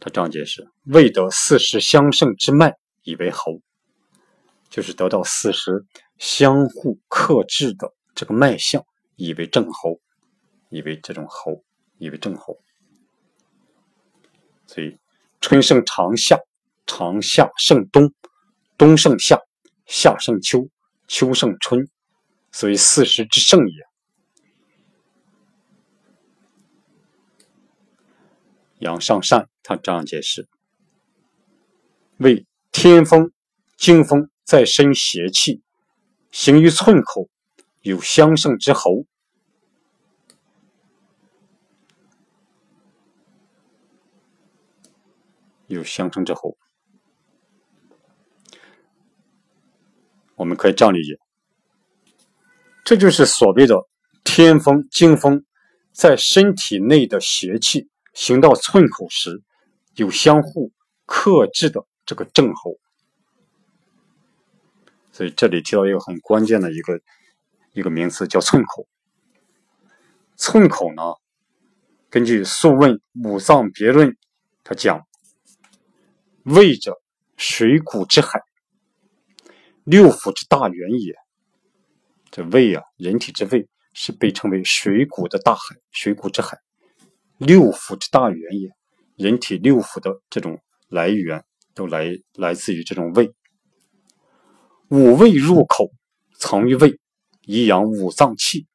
[0.00, 3.60] 他这样解释：未得四时相胜之脉，以为侯，
[4.68, 5.84] 就是得到四时
[6.18, 8.84] 相互克制的这个脉象，
[9.14, 10.00] 以为正侯，
[10.70, 11.62] 以为这种侯，
[11.98, 12.58] 以为正侯。
[14.72, 14.96] 所以，
[15.38, 16.38] 春胜长夏，
[16.86, 18.10] 长夏胜冬，
[18.78, 19.38] 冬胜夏，
[19.84, 20.66] 夏胜秋，
[21.06, 21.86] 秋胜春，
[22.52, 23.74] 所以四时之盛也。
[28.78, 30.48] 阳上善，他这样解释：
[32.16, 33.30] 为天风、
[33.76, 35.60] 经风在身邪气，
[36.30, 37.28] 行于寸口，
[37.82, 39.04] 有相胜之候。
[45.74, 46.56] 有相生之后，
[50.34, 51.18] 我们可以这样理解：
[52.84, 53.76] 这就是所谓的
[54.24, 55.44] 天风、经风，
[55.92, 59.42] 在身体内的邪气行到寸口时，
[59.94, 60.72] 有相互
[61.06, 62.78] 克制的这个症候。
[65.12, 67.00] 所以这里提到一个很关键的一个
[67.72, 68.86] 一个名词，叫寸口。
[70.36, 71.02] 寸口呢，
[72.10, 74.08] 根据《素问·五脏别论》，
[74.64, 75.06] 他讲。
[76.44, 77.00] 胃者，
[77.36, 78.40] 水谷之海，
[79.84, 81.14] 六腑之大源也。
[82.32, 86.58] 这胃啊，人体之胃是被称为水谷的大海，水谷之海，
[87.38, 88.70] 六腑之大源也。
[89.14, 93.32] 人体六腑的这种来源，都来来自于这种胃。
[94.88, 95.92] 五味入口，
[96.38, 96.98] 藏于胃，
[97.42, 98.66] 以养五脏气。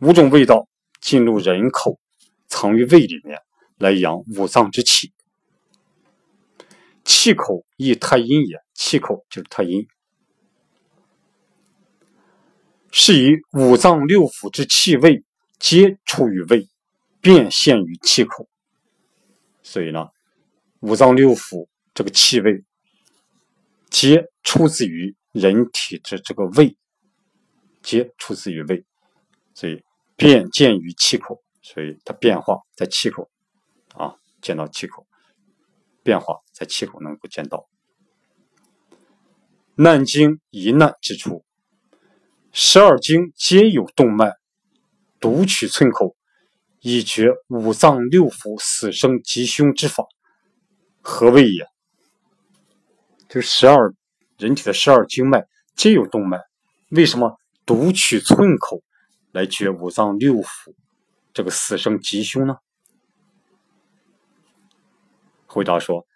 [0.00, 0.66] 五种味道
[1.00, 2.00] 进入人口，
[2.48, 3.38] 藏于胃里面，
[3.78, 5.12] 来养五脏之气。
[7.04, 9.86] 气口亦太阴也，气口就是太阴，
[12.90, 15.24] 是以五脏六腑之气味
[15.58, 16.68] 皆出于胃，
[17.20, 18.48] 变现于气口。
[19.62, 20.08] 所以呢，
[20.80, 22.64] 五脏六腑这个气味，
[23.90, 26.76] 皆出自于人体的这个胃，
[27.82, 28.84] 皆出自于胃，
[29.54, 29.82] 所以
[30.16, 33.30] 变见于气口，所以它变化在气口，
[33.94, 35.06] 啊，见到气口。
[36.02, 37.68] 变化在气口能够见到。
[39.74, 41.44] 难经一难之处，
[42.52, 44.34] 十二经皆有动脉，
[45.18, 46.14] 独取寸口，
[46.80, 50.04] 以绝五脏六腑死生吉凶之法，
[51.00, 51.66] 何谓也？
[53.28, 53.94] 这十二
[54.36, 56.38] 人体的十二经脉皆有动脉，
[56.90, 58.82] 为什么独取寸口
[59.32, 60.74] 来绝五脏六腑
[61.32, 62.56] 这个死生吉凶呢？
[65.52, 66.06] 回答说：“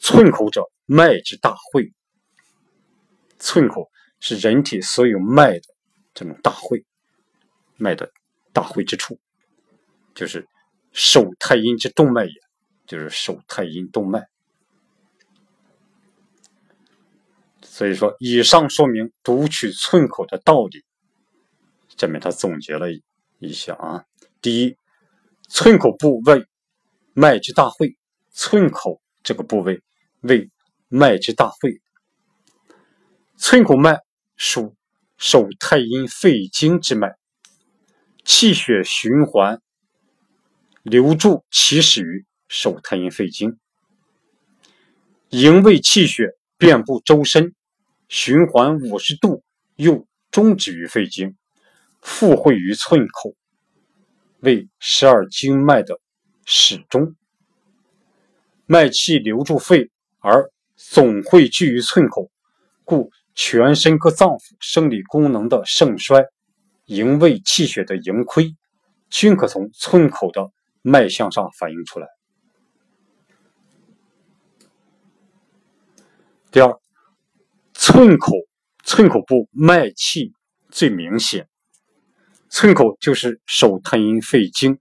[0.00, 1.92] 寸口者，脉之大会。
[3.38, 3.90] 寸口
[4.20, 5.60] 是人体所有脉的
[6.14, 6.82] 这种大会，
[7.76, 8.10] 脉的
[8.54, 9.20] 大会之处，
[10.14, 10.48] 就是
[10.92, 12.32] 手太阴之动脉也，
[12.86, 14.26] 就是手太阴动脉。
[17.60, 20.82] 所以说，以上说明读取寸口的道理。
[21.98, 22.86] 下面他总结了
[23.40, 24.06] 一下啊，
[24.40, 24.76] 第一，
[25.50, 26.46] 寸口部位
[27.12, 27.98] 脉之大会，
[28.38, 29.82] 寸口这个部位
[30.20, 30.50] 为
[30.88, 31.80] 脉之大会。
[33.38, 34.00] 寸口脉
[34.36, 34.76] 属
[35.16, 37.16] 手太阴肺经之脉，
[38.26, 39.62] 气血循环
[40.82, 43.58] 流注起始于手太阴肺经，
[45.30, 46.28] 营卫气血
[46.58, 47.54] 遍布周身，
[48.06, 49.42] 循环五十度，
[49.76, 51.34] 又终止于肺经。
[52.02, 53.34] 附会于寸口，
[54.40, 55.98] 为十二经脉的
[56.44, 57.16] 始终。
[58.66, 62.30] 脉气流注肺，而总会聚于寸口，
[62.84, 66.24] 故全身各脏腑生理功能的盛衰、
[66.86, 68.56] 营卫气血的盈亏，
[69.08, 70.50] 均可从寸口的
[70.82, 72.08] 脉象上反映出来。
[76.50, 76.78] 第二，
[77.74, 78.32] 寸口
[78.82, 80.32] 寸口部脉气
[80.70, 81.48] 最明显。
[82.48, 84.78] 寸口就是手太阴肺经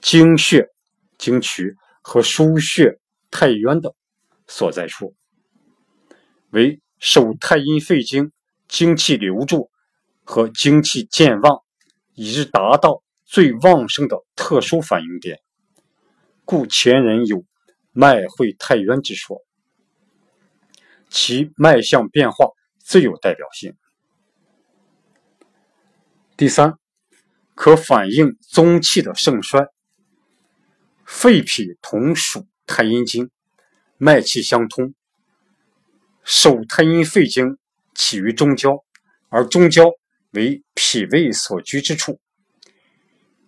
[0.00, 0.68] 经穴、
[1.16, 2.97] 经渠和腧穴
[3.30, 3.94] 太渊的
[4.46, 5.14] 所在处，
[6.50, 8.32] 为手太阴肺经
[8.66, 9.70] 精气流注
[10.24, 11.62] 和精气健旺，
[12.14, 15.40] 以致达到最旺盛的特殊反应点，
[16.44, 17.44] 故前人有
[17.92, 19.44] 脉会太渊之说，
[21.08, 22.46] 其脉象变化
[22.78, 23.74] 最有代表性。
[26.36, 26.78] 第三。
[27.60, 29.66] 可反映宗气的盛衰。
[31.04, 33.30] 肺脾同属太阴经，
[33.96, 34.94] 脉气相通。
[36.22, 37.56] 手太阴肺经
[37.94, 38.84] 起于中焦，
[39.30, 39.90] 而中焦
[40.32, 42.20] 为脾胃所居之处。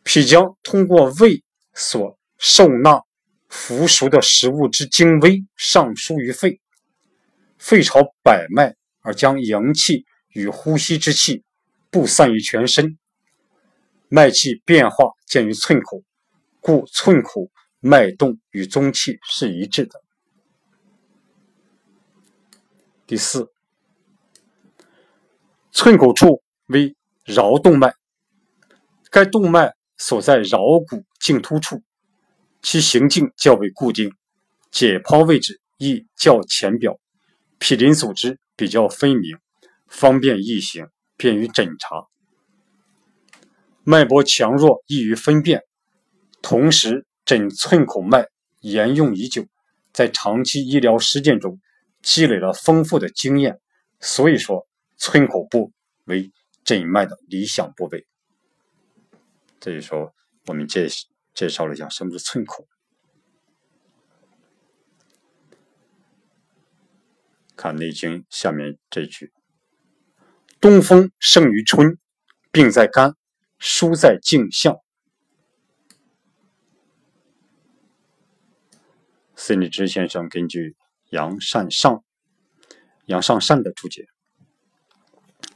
[0.03, 1.45] 脾将通过胃
[1.75, 3.03] 所受纳
[3.49, 6.59] 腐熟的食物之精微上输于肺，
[7.59, 11.45] 肺朝百脉而将阳气与呼吸之气
[11.91, 12.97] 布散于全身。
[14.09, 16.03] 脉气变化见于寸口，
[16.61, 17.51] 故寸口
[17.81, 20.03] 脉动与中气是一致的。
[23.07, 23.51] 第四，
[25.73, 27.95] 寸口处为桡动脉，
[29.11, 31.83] 该动脉所在桡骨茎突处，
[32.63, 34.13] 其行径较为固定，
[34.71, 37.01] 解剖位置亦较浅表，
[37.59, 39.39] 毗邻组织比较分明，
[39.89, 42.07] 方便易行，便于诊查。
[43.83, 45.63] 脉搏强弱易于分辨，
[46.43, 48.27] 同时诊寸口脉
[48.59, 49.47] 沿用已久，
[49.93, 51.61] 在长期医疗实践中
[52.03, 53.61] 积累了丰富的经验，
[54.01, 54.67] 所以说
[54.97, 55.71] 寸口部
[56.07, 56.33] 为
[56.65, 58.05] 诊脉的理想部位。
[59.61, 60.13] 这就说
[60.47, 60.89] 我们介
[61.33, 62.67] 介绍了一下什么是寸口。
[67.55, 69.33] 看《内经》下面这句
[70.61, 71.97] ：“东风胜于春，
[72.51, 73.15] 病在肝。”
[73.63, 74.81] 书在镜像，
[79.43, 80.77] 孙立之先生根据
[81.09, 82.05] 杨善上、
[83.07, 84.05] 杨尚善的注解，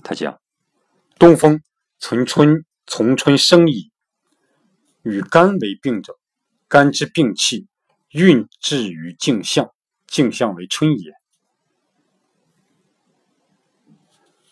[0.03, 0.41] 他讲：
[1.18, 1.61] 东风
[1.99, 3.93] 从春从春生矣，
[5.03, 6.18] 与肝为病者，
[6.66, 7.68] 肝之病气
[8.09, 9.70] 运至于镜像，
[10.07, 11.12] 镜像为春也。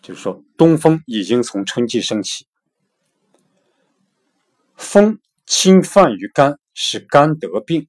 [0.02, 2.46] 就是说，东风已经从春季升起。
[4.76, 7.88] 风侵犯于肝，使肝得病，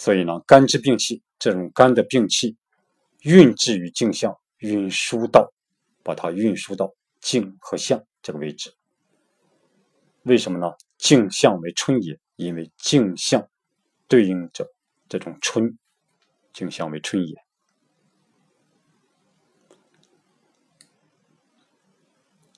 [0.00, 2.56] 所以呢，肝之病气，这种肝的病气
[3.20, 5.52] 运至于镜像，运输到，
[6.02, 8.72] 把它运输到镜和象这个位置。
[10.22, 10.72] 为什么呢？
[10.96, 13.46] 镜象为春也，因为镜象
[14.08, 14.66] 对应着
[15.06, 15.76] 这种春，
[16.54, 17.34] 镜象为春也。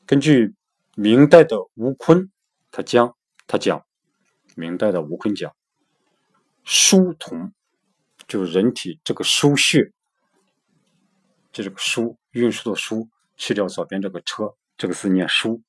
[0.07, 0.55] 根据
[0.95, 2.31] 明代的吴坤。
[2.71, 3.17] 他将
[3.49, 3.85] 他讲，
[4.55, 5.53] 明代的吴坤讲，
[6.65, 7.53] 输同
[8.29, 9.93] 就是人体这个输穴，
[11.53, 15.63] 就这个输运输的输，去掉左边这个车，这个字念输。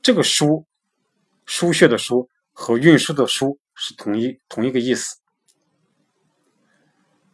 [0.00, 0.66] 这个输
[1.44, 5.16] 输穴的输和运输的输是同一同一个意思。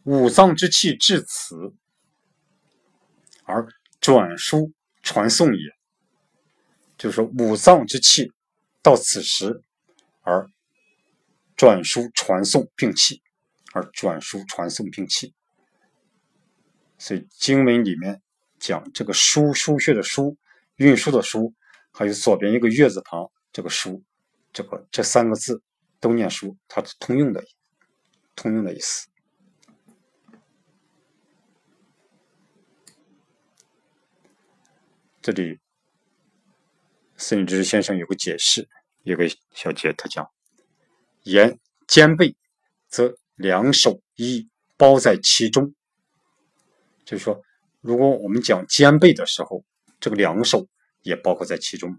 [0.05, 1.73] 五脏之气至此，
[3.45, 3.69] 而
[4.01, 4.73] 转输
[5.03, 5.63] 传送也。
[6.99, 8.33] 就是说，五脏之气
[8.83, 9.63] 到此时
[10.23, 10.51] 而
[11.57, 13.23] 转输传送并弃，
[13.73, 15.35] 而转输传送并弃，
[16.99, 18.21] 所以经文里面
[18.59, 20.37] 讲这个“输”输血的“输”，
[20.77, 21.55] 运输的“输”，
[21.93, 24.03] 还有左边一个月字旁这个“输”，
[24.53, 25.63] 这个这三个字
[26.01, 27.45] 都念“输”，它是通用的，
[28.35, 29.09] 通用的意思。
[35.23, 35.59] 这里，
[37.17, 38.69] 孙立之先生有个解释，
[39.05, 40.34] 有个小节，他讲。
[41.25, 42.37] 沿肩背，
[42.89, 45.75] 则两手一包在其中。
[47.05, 47.43] 就是说，
[47.81, 49.65] 如果我们讲肩背的时候，
[50.01, 50.69] 这个两手
[51.03, 51.99] 也包括在其中。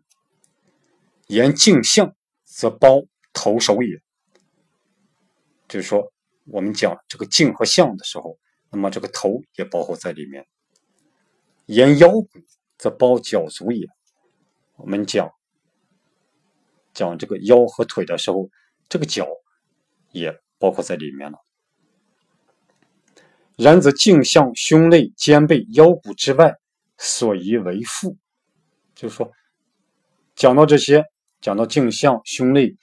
[1.27, 3.03] 沿镜像，则包
[3.33, 4.01] 头手也。
[5.67, 6.11] 就是说，
[6.45, 8.37] 我们讲这个镜和像的时候，
[8.71, 10.45] 那么这个头也包括在里面。
[11.65, 12.29] 沿腰骨，
[12.77, 13.87] 则包脚足也。
[14.75, 15.31] 我们讲
[16.93, 18.49] 讲这个腰和腿的时候，
[18.87, 19.27] 这个脚
[20.11, 21.37] 也包括在里面了。
[23.57, 26.55] 然则颈项、胸肋、肩背、腰骨之外，
[26.97, 28.17] 所宜为腹。
[28.93, 29.31] 就是说，
[30.35, 31.05] 讲到这些，
[31.39, 32.75] 讲到颈项、胸肋、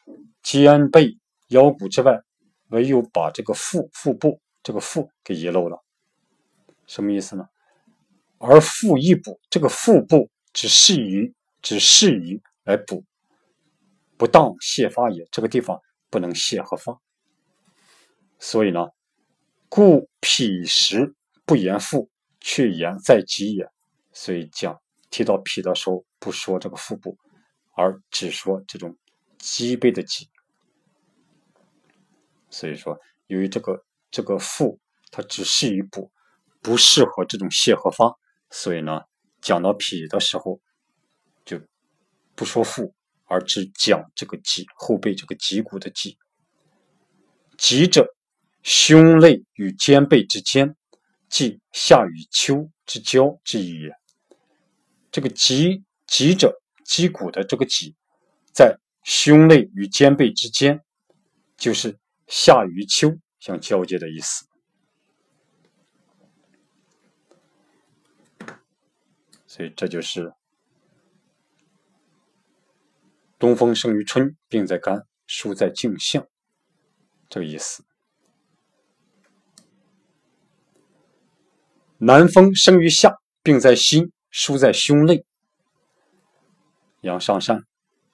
[0.42, 2.20] 肩背、腰骨之外，
[2.68, 5.78] 唯有把这个腹腹部这个腹给遗漏了。
[6.86, 7.46] 什么意思呢？
[8.38, 13.04] 而腹一补，这个腹部只适于只适宜来补，
[14.16, 15.26] 不当泄发也。
[15.30, 15.80] 这个地方
[16.12, 17.00] 不能泄和发，
[18.38, 18.86] 所以呢。
[19.74, 21.14] 故脾实
[21.46, 22.10] 不言腹，
[22.42, 23.66] 却言在己也。
[24.12, 27.16] 所以讲提到脾的时候，不说这个腹部，
[27.74, 28.98] 而只说这种
[29.38, 30.28] 脊背的脊。
[32.50, 34.78] 所以说，由于这个这个腹
[35.10, 36.12] 它只适于补，
[36.60, 38.14] 不适合这种泻和发，
[38.50, 39.00] 所以呢，
[39.40, 40.60] 讲到脾的时候，
[41.46, 41.58] 就
[42.34, 42.94] 不说腹，
[43.32, 46.18] 而只讲这个脊后背这个脊骨的脊。
[47.56, 48.14] 脊者。
[48.64, 50.76] 胸肋与肩背之间，
[51.28, 53.90] 即夏与秋之交之意也。
[55.10, 57.96] 这个脊脊者，脊骨的这个脊，
[58.54, 60.80] 在胸肋与肩背之间，
[61.56, 64.46] 就是夏与秋相交接的意思。
[69.48, 70.32] 所以这就是
[73.42, 76.24] 东风生于春，病在肝，疏在颈项，
[77.28, 77.84] 这个意思。
[81.98, 85.26] 南风生于夏，病在心，疏在胸肋。
[87.00, 87.64] 杨尚善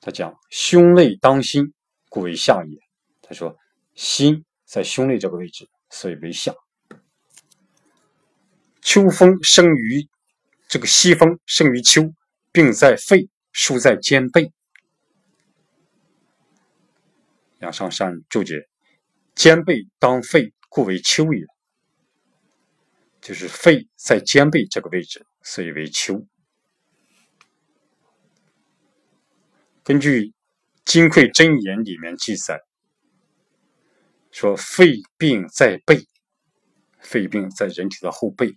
[0.01, 1.74] 他讲胸肋当心，
[2.09, 2.79] 故为夏也。
[3.20, 3.55] 他说
[3.95, 6.55] 心在胸肋这个位置，所以为夏。
[8.81, 10.09] 秋风生于
[10.68, 12.14] 这个西风生于秋，
[12.51, 14.51] 病在肺，疏在肩背。
[17.59, 18.69] 梁上山注解：
[19.35, 21.45] 肩背当肺，故为秋也。
[23.21, 26.25] 就是肺在肩背这个位置，所以为秋。
[29.83, 30.27] 根据
[30.85, 32.61] 《金匮真言》里面记载，
[34.31, 36.07] 说肺病在背，
[37.01, 38.57] 肺病在人体的后背。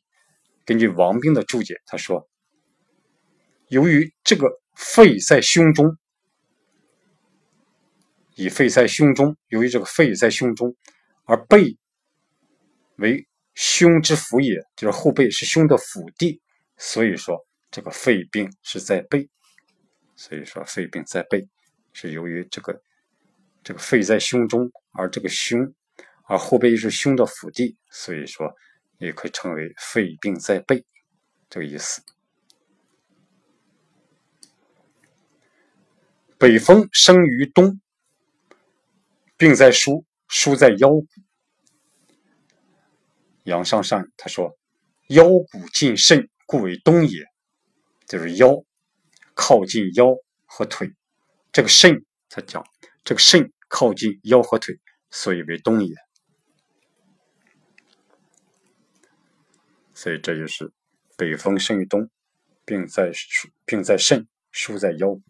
[0.63, 2.29] 根据王冰的注解，他说，
[3.67, 5.97] 由于这个肺在胸中，
[8.41, 10.75] 以肺在胸中，由于这个肺在胸中，
[11.25, 11.77] 而背
[12.97, 13.27] 为。
[13.53, 16.41] 胸之府也，就是后背是胸的府地，
[16.77, 19.29] 所以说这个肺病是在背，
[20.15, 21.45] 所以说肺病在背
[21.91, 22.81] 是由于这个
[23.61, 25.59] 这个肺在胸中，而这个胸
[26.27, 28.49] 而后背是胸的府地，所以说
[28.99, 30.85] 也可以称为肺病在背
[31.49, 32.01] 这个意思。
[36.39, 37.81] 北风生于东，
[39.41, 41.07] 病在枢，枢在腰骨。
[43.45, 44.55] 杨尚善他说
[45.09, 47.25] ：“腰骨近肾，故为东也。”
[48.05, 48.63] 就是腰
[49.33, 50.15] 靠近腰
[50.45, 50.93] 和腿，
[51.51, 52.63] 这个肾他讲
[53.03, 54.79] 这个肾靠近腰和腿，
[55.09, 55.95] 所以为东也。
[59.95, 60.71] 所以这就是
[61.17, 62.11] 北风生于东，
[62.63, 63.11] 并在
[63.65, 65.23] 并在肾，疏在腰骨。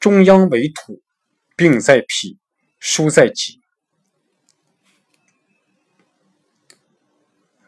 [0.00, 1.02] 中央为土，
[1.56, 2.38] 病在脾，
[2.80, 3.60] 疏在己。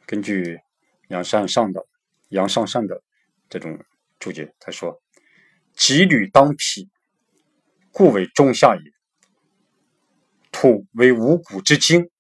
[0.05, 0.61] 根据
[1.09, 1.87] 杨善上的
[2.29, 3.03] 杨尚善的
[3.49, 3.85] 这种
[4.19, 5.01] 注解，他说
[5.75, 6.89] ：“己履当脾，
[7.93, 8.93] 故为中下也。
[10.51, 12.11] 土为五谷之精，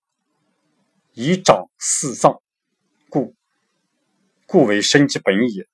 [1.12, 2.40] 以长四脏，
[3.08, 3.34] 故
[4.46, 5.66] 故为身之本也。”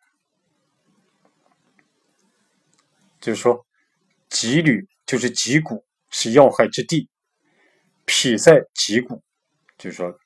[3.21, 3.67] 就是说，
[4.29, 7.07] 己履就是脊骨，是要害之地；
[8.07, 9.23] 脾在脊骨，
[9.77, 10.19] 就是说，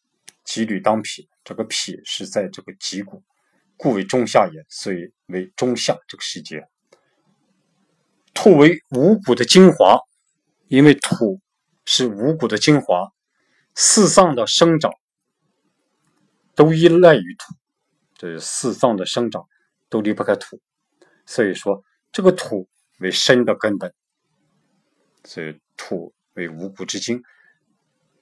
[0.44, 1.28] 脊履当脾。
[1.42, 3.20] 这个脾是在这个脊骨，
[3.76, 6.64] 故为中下也，所以为中下这个时节。
[8.32, 9.98] 土为五谷的精华，
[10.68, 11.40] 因为土
[11.84, 13.10] 是五谷的精华，
[13.74, 14.92] 四脏的生长
[16.54, 17.54] 都依赖于土，
[18.16, 19.44] 这是四脏的生长
[19.88, 20.60] 都离不开土，
[21.26, 21.82] 所以说
[22.12, 22.68] 这个土
[23.00, 23.92] 为身的根本，
[25.26, 27.20] 所以土为五谷之精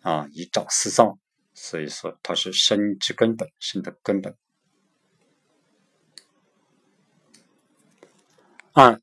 [0.01, 1.19] 啊，以长四脏，
[1.53, 4.35] 所以说它是身之根本，身的根本。
[8.73, 8.95] 按《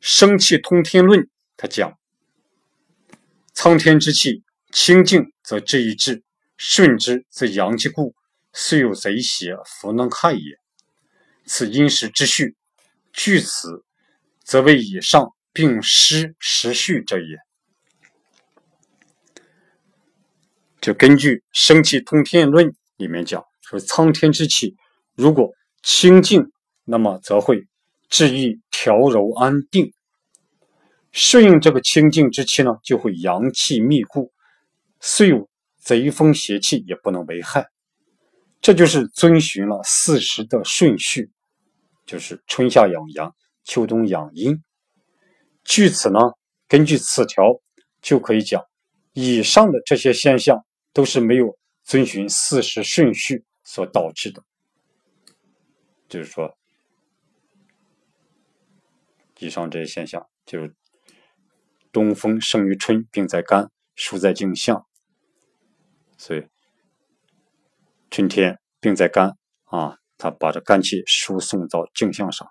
[0.00, 1.20] 生气通天论》，
[1.56, 1.96] 他讲：
[3.52, 6.22] 苍天之气清静则治一治，
[6.56, 8.14] 顺之则阳气固，
[8.52, 10.60] 虽有贼邪，弗能害也。
[11.46, 12.56] 此因时之序，
[13.12, 13.84] 据此，
[14.42, 17.38] 则为以上并失时序者也。
[20.80, 24.76] 就根据《生气通天论》里面讲，说苍天之气
[25.14, 25.50] 如果
[25.82, 26.50] 清净，
[26.84, 27.66] 那么则会
[28.10, 29.92] 治愈调柔安定；
[31.12, 34.32] 顺应这个清净之气呢，就会阳气密固，
[35.00, 35.48] 虽有
[35.78, 37.68] 贼风邪气也不能为害。
[38.60, 41.30] 这就是遵循了四时的顺序。
[42.04, 43.34] 就是春夏养阳，
[43.64, 44.62] 秋冬养阴。
[45.64, 46.20] 据此呢，
[46.68, 47.60] 根据此条
[48.00, 48.62] 就可以讲，
[49.12, 54.42] 以上的这些现象都是没有遵循四时顺序所导致的。
[56.08, 56.56] 就是说，
[59.38, 60.74] 以上这些现象，就是
[61.90, 64.86] 东风生于春，病在肝，疏在颈项。
[66.16, 66.46] 所以，
[68.10, 69.98] 春天病在肝啊。
[70.16, 72.48] 他把这肝气输送到颈项上。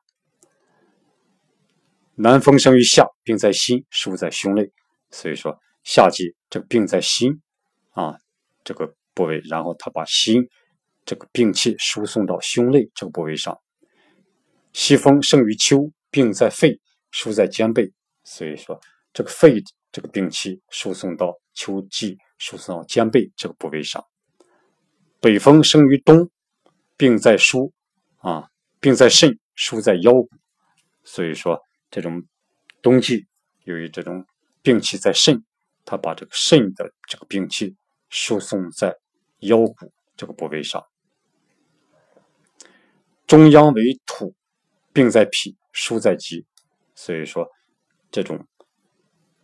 [2.16, 4.70] 南风生于夏，病在心，输在胸内。
[5.12, 7.42] 所以说，夏季这个病在心
[7.92, 8.18] 啊
[8.64, 10.48] 这个部位，然后他把心
[11.06, 13.58] 这个病气输送到胸内这个部位上。
[14.74, 16.80] 西风生于秋，病在肺，
[17.12, 17.92] 输在肩背。
[18.24, 18.80] 所以说，
[19.14, 19.62] 这个肺
[19.92, 24.04] 这个病气输送到秋季，输送到肩背这个部位上。
[25.20, 26.30] 北风生于冬。
[26.96, 27.74] 病在输
[28.18, 28.48] 啊，
[28.80, 30.30] 病在肾，输在腰骨。
[31.04, 31.60] 所以说，
[31.94, 32.24] 这种
[32.82, 33.28] 冬季
[33.66, 34.26] 由于这种
[34.64, 35.46] 病气在肾，
[35.86, 37.76] 他把这个肾的这个病气
[38.10, 38.98] 输送在
[39.42, 40.84] 腰骨这个部位上。
[43.28, 44.34] 中央为土，
[44.92, 46.48] 病在脾，输在肌。
[46.96, 47.48] 所以说，
[48.10, 48.44] 这种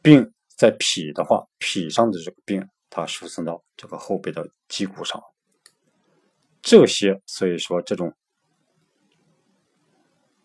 [0.01, 5.21] 病在脾的话，脾上的这个病，它输送到这个后背的肌骨上。
[6.63, 8.11] 这些，所以说这种，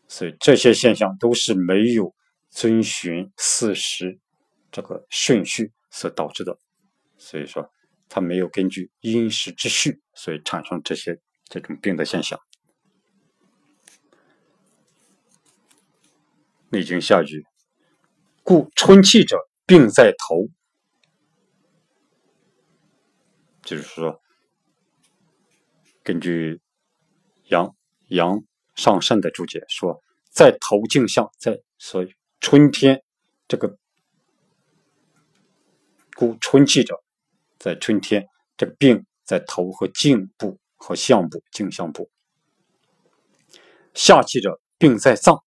[0.07, 2.15] 所以这些现象都是没有
[2.51, 4.19] 遵循四时
[4.71, 6.59] 这个顺序所导致的，
[7.19, 7.71] 所以说
[8.09, 12.39] 它没有根据因时之序，所以产生这些这种病的现象。
[16.71, 17.45] 内经下句，
[18.43, 20.49] 故春气者病在头，
[23.63, 24.21] 就是说。
[26.07, 26.61] 根据
[27.45, 27.75] 阳
[28.09, 28.45] 阳
[28.75, 33.03] 上善的注解说，在头颈项，在所以春天
[33.49, 33.77] 这个
[36.15, 37.03] 故春气者，
[37.59, 42.09] 在春天这个病在头和颈部和项部颈项部；
[43.95, 45.43] 夏气者病在脏，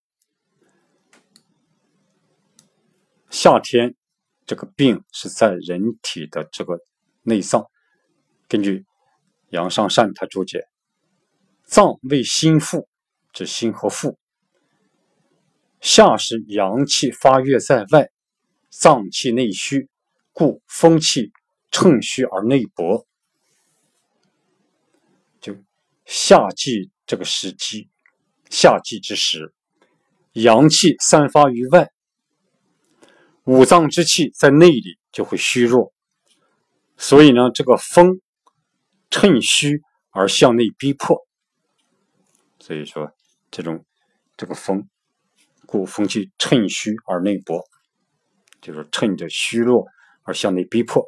[3.30, 3.96] 夏天
[4.46, 6.80] 这个病是在人体的这个
[7.24, 7.66] 内脏。
[8.48, 8.86] 根据。
[9.52, 10.68] 杨尚善他注解：
[11.64, 12.90] 脏为心腹，
[13.38, 14.18] 指心和腹。
[15.80, 18.10] 夏时阳气发越在外，
[18.72, 19.88] 脏气内虚，
[20.34, 21.32] 故风气
[21.70, 23.06] 乘虚而内薄。
[25.40, 25.56] 就
[26.04, 27.90] 夏季这个时机，
[28.50, 29.54] 夏季之时，
[30.32, 31.92] 阳气散发于外，
[33.44, 35.94] 五脏之气在内里就会虚弱，
[36.98, 38.20] 所以呢，这个风。
[39.10, 41.26] 趁虚而向内逼迫，
[42.60, 43.10] 所以说
[43.52, 43.86] 这种
[44.36, 44.88] 这个风，
[45.66, 47.64] 故风气趁虚而内薄，
[48.62, 49.88] 就是趁着虚弱
[50.24, 51.06] 而向内逼迫。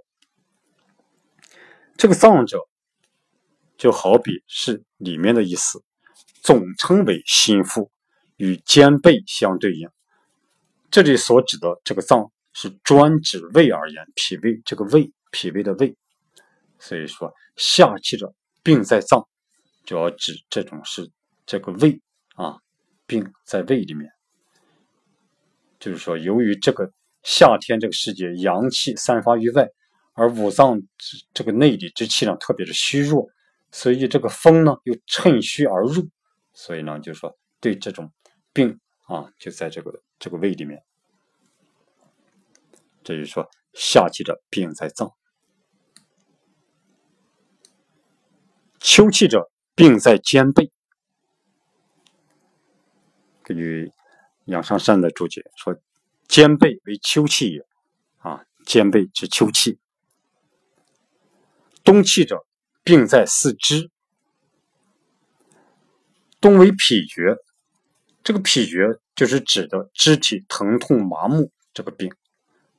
[1.98, 2.60] 这个脏者
[3.78, 5.84] 就好比是里面的意思，
[6.42, 7.92] 总称为心腹，
[8.38, 9.90] 与肩背相对应。
[10.90, 15.96] 这里所指的这个脏是专指胃而言，脾胃这个胃，脾胃的胃。
[16.80, 18.34] 所以说，下气者
[18.64, 19.28] 病在脏，
[19.86, 21.12] 就要指这种是
[21.46, 22.02] 这个胃，
[23.10, 24.12] 病在胃里面。
[25.80, 26.92] 就是说，由于这个
[27.24, 29.68] 夏天这个时节，阳气散发于外，
[30.14, 30.80] 而五脏
[31.34, 33.28] 这个内里之气呢，特别是虚弱，
[33.72, 36.08] 所以这个风呢又趁虚而入，
[36.54, 38.12] 所以呢，就是说对这种
[38.54, 40.84] 病啊，就在这个这个胃里面。
[43.04, 45.12] 这就是说，夏季的病在脏。
[48.82, 50.72] 秋气者病在肩背，
[53.50, 53.92] 根据
[54.46, 55.76] 杨尚善的注解说
[56.30, 57.66] ：“肩背为秋气也。”
[58.22, 59.80] 啊，肩背之秋气。
[61.84, 62.46] 冬气者，
[62.84, 63.90] 病在四肢。
[66.40, 67.38] 冬为脾厥，
[68.24, 72.14] 这个脾厥就是指的肢体疼痛麻木这个病，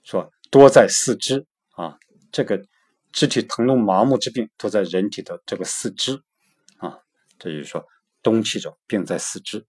[0.05, 1.99] 说多在四肢啊。
[2.31, 2.65] 这个
[3.11, 6.23] 肢体疼痛麻木之病多在人体的这个四肢
[6.77, 7.01] 啊。
[7.41, 7.85] 这就是说，
[8.23, 9.67] 冬气者，病在四肢。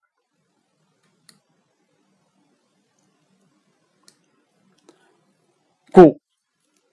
[5.94, 6.22] 故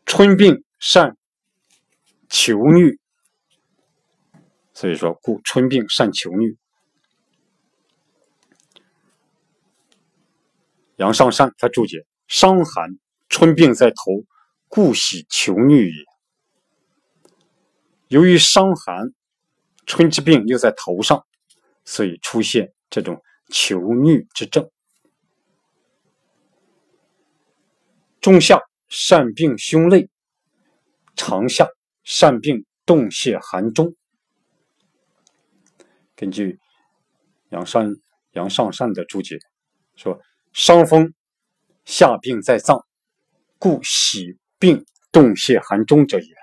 [0.05, 1.17] 春病善
[2.29, 2.99] 求虐，
[4.75, 6.57] 所以说，故春病善求虐。
[10.97, 14.25] 杨尚善他注解：伤寒，春病在头，
[14.67, 15.93] 故喜求虐也。
[18.09, 19.15] 由于伤寒，
[19.87, 21.25] 春之病又在头上，
[21.85, 24.69] 所以出现这种求虐之症。
[28.21, 28.68] 仲夏。
[28.89, 30.09] 善病胸肋，
[31.15, 31.69] 长夏
[32.05, 33.95] 善病动泄寒中。
[36.17, 36.59] 根据
[37.51, 37.95] 杨善
[38.33, 39.39] 杨尚善的注解
[39.95, 40.21] 说：
[40.53, 41.13] 伤风
[41.85, 42.85] 下病在脏，
[43.59, 46.35] 故喜病动泄寒中者也；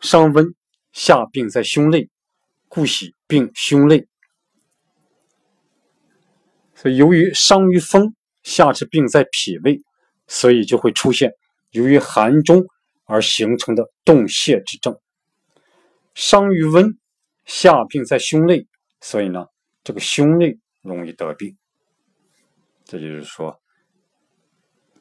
[0.00, 0.54] 伤温
[0.92, 2.08] 下病在胸肋，
[2.68, 4.06] 故喜病胸肋。
[6.74, 9.82] 所以，由于伤于风，下之病在脾胃。
[10.30, 11.32] 所以就会出现
[11.70, 12.64] 由于寒中
[13.04, 14.96] 而形成的冻泄之症。
[16.14, 16.96] 伤于温，
[17.46, 18.68] 夏病在胸肋，
[19.00, 19.46] 所以呢，
[19.82, 21.56] 这个胸肋容易得病。
[22.84, 23.60] 这就是说，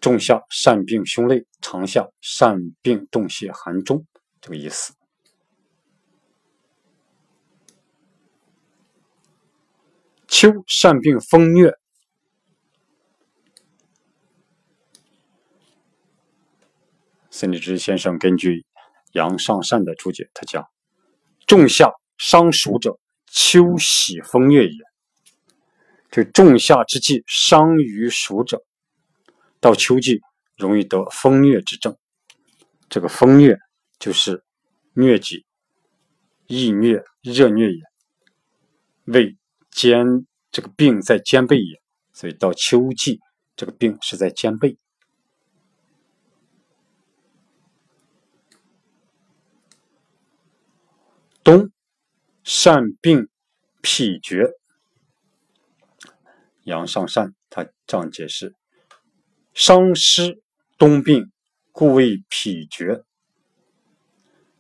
[0.02, 4.04] 仲夏善病胸肋，长夏善病冻泄寒中，
[4.42, 4.94] 这个意思。
[10.28, 11.72] 秋善病风虐。
[17.40, 18.66] 孙立之先生根据
[19.14, 20.68] 杨尚善的注解，他讲
[21.48, 23.00] ：“仲夏伤暑者，
[23.32, 24.78] 秋喜风月也。
[26.12, 28.62] 就仲夏之际伤于暑者，
[29.62, 30.20] 到秋季
[30.58, 31.96] 容易得风疟之症。
[32.90, 33.58] 这个风疟
[34.00, 34.44] 就是
[34.94, 35.46] 疟疾，
[36.46, 37.82] 易疟、热疟也。
[39.06, 39.38] 为
[39.72, 41.82] 肩这个病在肩背也，
[42.12, 43.22] 所以到秋季
[43.56, 44.78] 这个病是在肩背。”
[51.44, 51.72] 冬
[52.44, 53.28] 善病
[53.82, 54.54] 脾厥，
[56.64, 58.54] 阳上善他这样解释：
[59.54, 60.42] 伤湿
[60.78, 61.32] 冬病，
[61.72, 63.04] 故为脾厥。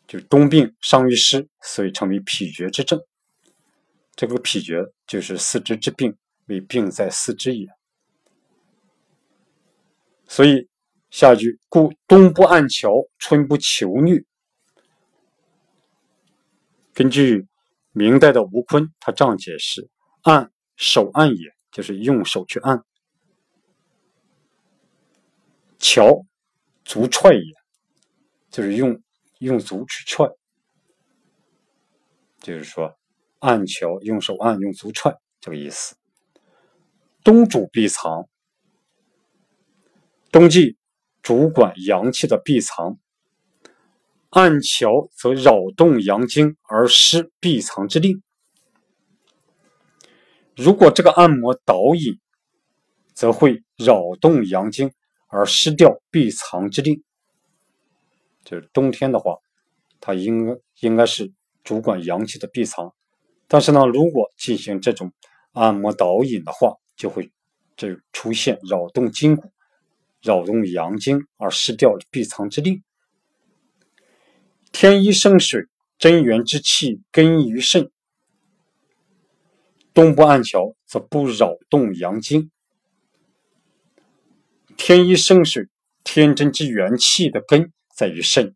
[0.07, 2.99] 就冬病伤于湿，所以称为脾厥之症。
[4.15, 6.17] 这个脾厥就是四肢之病，
[6.47, 7.67] 为病在四肢也。
[10.27, 10.67] 所以
[11.11, 14.23] 下句故冬不按桥，春不求虐。
[16.99, 17.47] 根据
[17.93, 19.89] 明代的吴坤，他这样解释
[20.23, 22.79] ：“按手按也，就是用手去按；
[25.77, 26.25] 桥
[26.83, 27.53] 足踹也，
[28.51, 29.01] 就是用
[29.37, 30.27] 用足去踹。
[32.41, 32.93] 就是说，
[33.39, 35.95] 按桥用手按，用足踹这个意思。
[37.23, 38.27] 冬主闭藏，
[40.33, 40.75] 冬季
[41.21, 42.99] 主管阳气的闭藏。”
[44.29, 48.21] 按桥则扰动阳经而失闭藏之令。
[50.55, 52.19] 如果这个按摩导引，
[53.13, 54.91] 则会扰动阳经
[55.27, 57.03] 而失掉闭藏之令。
[58.43, 59.37] 就是冬天的话，
[59.99, 61.31] 它应应该是
[61.63, 62.93] 主管阳气的闭藏，
[63.47, 65.11] 但是呢，如果进行这种
[65.53, 67.31] 按摩导引的话，就会
[67.75, 69.51] 就出现扰动筋骨、
[70.21, 72.83] 扰动阳经而失掉闭藏之令。
[74.71, 75.63] 天一生水，
[75.97, 77.91] 真元之气根于肾。
[79.93, 82.49] 冬不按桥，则不扰动阳经。
[84.77, 85.67] 天一生水，
[86.03, 88.55] 天真之元气的根在于肾。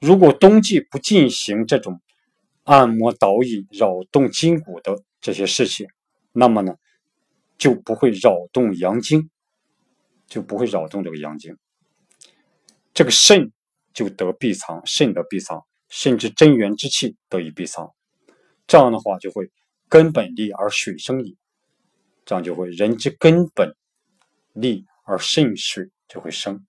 [0.00, 2.00] 如果冬季不进行这种
[2.64, 5.86] 按摩导引、扰动筋骨的这些事情，
[6.32, 6.74] 那么呢，
[7.56, 9.30] 就不会扰动阳经，
[10.26, 11.56] 就不会扰动这个阳经。
[12.92, 13.52] 这个肾。
[13.94, 17.94] 就得必藏，肾得必藏，甚至真元之气得以必藏。
[18.66, 19.50] 这样的话，就会
[19.88, 21.38] 根本利而水生矣。
[22.26, 23.76] 这样就会人之根本
[24.52, 26.66] 利而肾水就会生。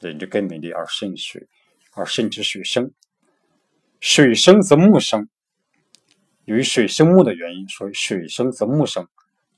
[0.00, 1.46] 人之根本利而肾水，
[1.92, 2.92] 而肾之水生。
[4.00, 5.28] 水生则木生，
[6.44, 9.08] 由于水生木的原因，所以水生则木生，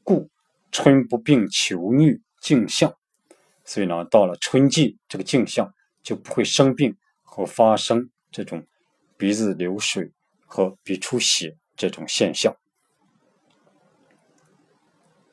[0.04, 0.30] 故
[0.70, 2.92] 春不病求疟镜相。
[3.64, 5.72] 所以呢，到了春季，这个镜相
[6.06, 8.64] 就不会生病和发生这种
[9.16, 10.12] 鼻子流水
[10.46, 12.56] 和鼻出血这种现象。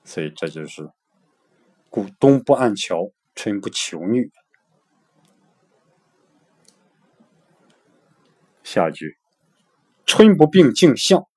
[0.03, 0.91] 所以这就是
[1.91, 4.31] 故冬不按桥，春不求女。
[8.63, 9.15] 下句，
[10.07, 11.27] 春不病镜像。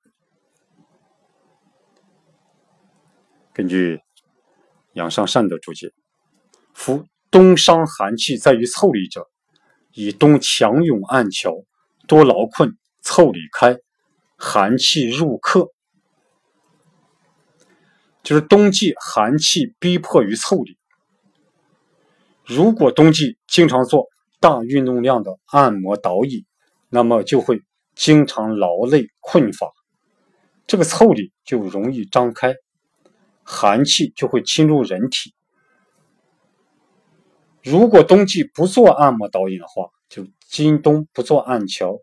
[3.53, 4.01] 根据
[4.95, 5.93] 杨尚善的注解，
[6.73, 7.07] 夫
[7.37, 9.29] 冬伤寒气在于腠理者，
[9.93, 11.53] 以冬强勇暗桥，
[12.09, 13.77] 多劳困，腠理开，
[14.39, 15.69] 寒气入客。
[18.23, 20.79] 就是冬季寒气逼迫于腠理，
[22.43, 24.07] 如果冬季经常做
[24.41, 26.47] 大运动量的按摩导引，
[26.89, 27.61] 那么就会
[27.95, 29.71] 经常劳累困乏，
[30.67, 32.55] 这个腠理就容易张开，
[33.43, 35.35] 寒气就会侵入人体。
[37.67, 41.99] 如果冬季不做按摩导引的话，就今冬不做按桥，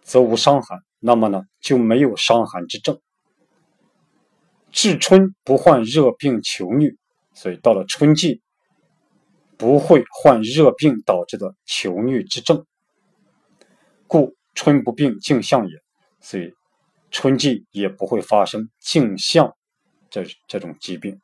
[0.00, 2.98] 则无伤寒，那么呢就没有伤寒之症。
[4.72, 6.96] 至春不患热病求疟，
[7.34, 8.40] 所以到了春季
[9.58, 12.64] 不会患热病导致的求疟之症，
[14.06, 15.74] 故春不病镜相也。
[16.22, 16.54] 所以
[17.10, 19.54] 春季也不会发生镜相
[20.08, 21.20] 这这种疾病。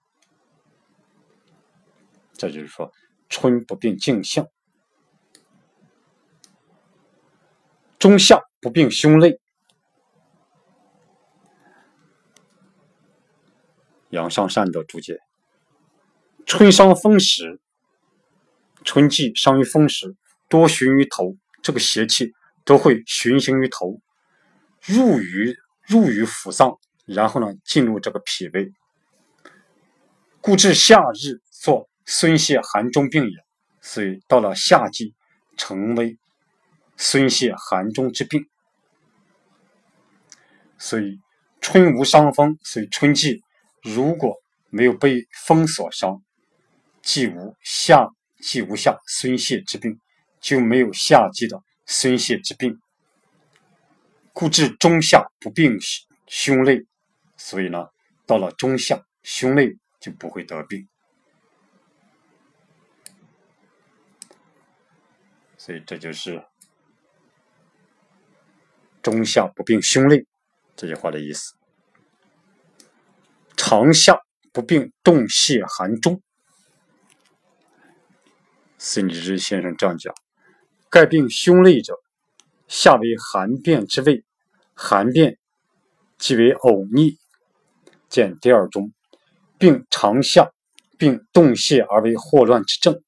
[2.35, 2.93] 这就是说，
[3.37, 4.47] 春不病镜相，
[7.99, 9.41] 中夏不病胸肋。
[14.11, 15.19] 杨尚善的注解：
[16.47, 17.61] 春伤风时，
[18.85, 20.15] 春季伤于风时，
[20.49, 22.33] 多循于头，这个邪气
[22.65, 24.01] 都会循行于头，
[24.81, 28.73] 入于入于腑脏，然后呢进入这个脾胃，
[30.41, 33.37] 故至夏日作孙泄寒中病也。
[33.81, 35.15] 所以到了夏季，
[35.57, 36.17] 成为
[36.97, 38.47] 孙泄寒中之病。
[40.79, 41.19] 所以
[41.61, 43.43] 春无伤风，所以春季。
[43.83, 44.35] 如果
[44.71, 46.23] 没有被风所伤，
[47.03, 48.09] 既无夏
[48.41, 50.01] 既无夏孙泄之病，
[50.41, 52.79] 就没有夏季的孙泄之病，
[54.33, 55.79] 故至中夏不病
[56.27, 56.87] 胸肋。
[57.37, 57.87] 所以呢，
[58.27, 60.89] 到了中夏，胸肋就不会得病。
[65.65, 66.45] 所以这就是
[69.01, 70.27] 中下不病胸肋
[70.77, 71.55] 这句话的意思。
[73.57, 74.21] 长夏
[74.53, 76.21] 不病冻泄寒中，
[78.77, 80.15] 孙理之先生这样讲：
[80.91, 81.95] 盖病胸肋者，
[82.69, 84.23] 夏为寒变之谓，
[84.75, 85.39] 寒变
[86.19, 87.17] 即为呕逆。
[88.11, 88.93] 见第二中，
[89.57, 90.51] 病长夏，
[90.99, 93.03] 病冻泄而为霍乱之症，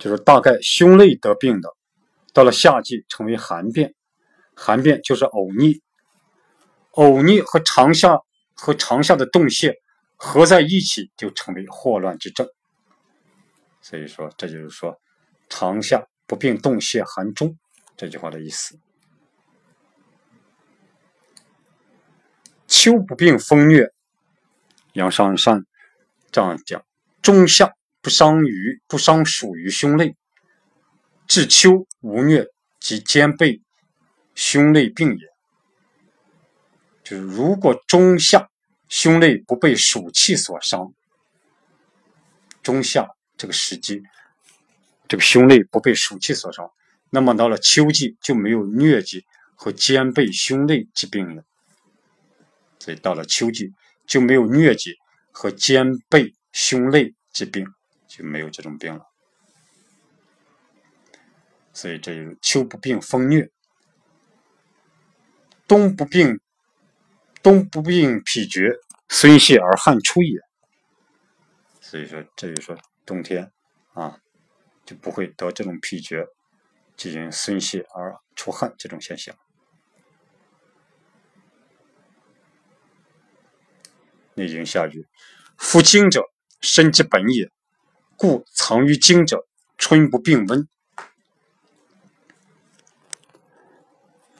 [0.00, 1.70] 就是大概胸肋得病的，
[2.32, 3.94] 到了夏季成为寒变，
[4.56, 5.80] 寒变就是呕逆，
[6.94, 8.18] 呕逆和长夏。
[8.62, 9.72] 和长夏的动泻
[10.16, 12.46] 合在一起，就成为霍乱之症。
[13.80, 15.00] 所以说，这就是说，
[15.48, 17.56] 长夏不病动泻寒中
[17.96, 18.78] 这句话的意思。
[22.66, 23.90] 秋不病风疟，
[24.92, 25.64] 杨尚善
[26.30, 26.84] 这样讲：
[27.22, 27.72] 中夏
[28.02, 30.16] 不伤于不伤属于胸肋，
[31.26, 32.46] 至秋无疟，
[32.78, 33.60] 即兼备
[34.34, 35.26] 胸肋病也。
[37.04, 38.48] 就是如果中夏
[38.88, 40.92] 胸肋不被暑气所伤，
[42.62, 44.02] 中夏这个时机，
[45.08, 46.70] 这个胸肋不被暑气所伤，
[47.10, 49.24] 那么到了秋季就没有疟疾
[49.54, 51.42] 和兼备胸肋疾病了。
[52.78, 53.72] 所以到了秋季
[54.06, 54.94] 就没有疟疾
[55.32, 57.66] 和兼备胸肋疾病，
[58.10, 59.06] 就没有这种病了。
[61.72, 63.48] 所以这有秋不病风疟，
[65.66, 66.40] 冬不病。
[67.42, 68.70] 冬不病脾厥，
[69.08, 70.42] 孙泄而汗出也。
[71.80, 73.50] 所以说，这就说冬天
[73.94, 74.20] 啊，
[74.84, 76.26] 就不会得这种脾厥
[76.98, 79.34] 进行孙泄而出汗这种现象。
[84.34, 85.08] 内经下句：
[85.56, 86.22] 夫精者，
[86.60, 87.50] 身之本也，
[88.22, 89.46] 故藏于经者，
[89.78, 90.68] 春不病温。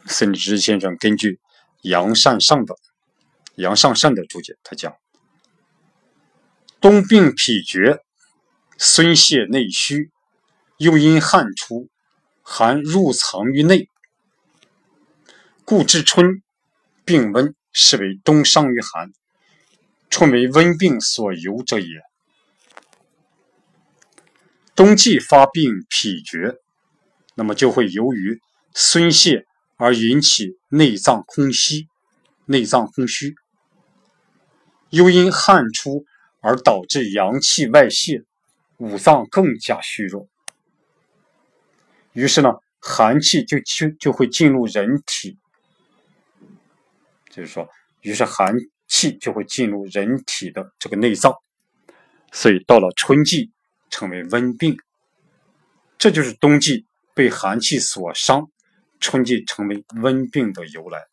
[0.05, 1.41] 孙之先生根据
[1.81, 2.77] 杨善上的。
[3.55, 4.95] 杨尚善的注解，他讲：
[6.79, 8.03] 冬病脾厥，
[8.77, 10.11] 孙泄内虚，
[10.77, 11.89] 又因汗出，
[12.43, 13.89] 寒入藏于内，
[15.65, 16.43] 故至春
[17.07, 19.11] 病温，是为冬伤于寒。
[20.11, 22.10] 春为温病所由者也。
[24.81, 26.57] 冬季发病脾厥，
[27.35, 28.41] 那么就会由于
[28.73, 29.45] 孙泄
[29.77, 31.87] 而引起内脏空虚，
[32.47, 33.35] 内脏空虚，
[34.89, 36.07] 又因汗出
[36.41, 38.23] 而导致阳气外泄，
[38.79, 40.27] 五脏更加虚弱。
[42.15, 45.37] 于是呢，寒气就就就会进入人体，
[47.29, 47.69] 就是说，
[48.01, 48.55] 于是寒。
[48.89, 51.33] 气就会进入人体的这个内脏，
[52.33, 53.53] 所以到了春季
[53.91, 54.79] 成为温病，
[55.99, 58.51] 这就是冬季被寒气所伤，
[58.99, 61.05] 春季成为温病的由来。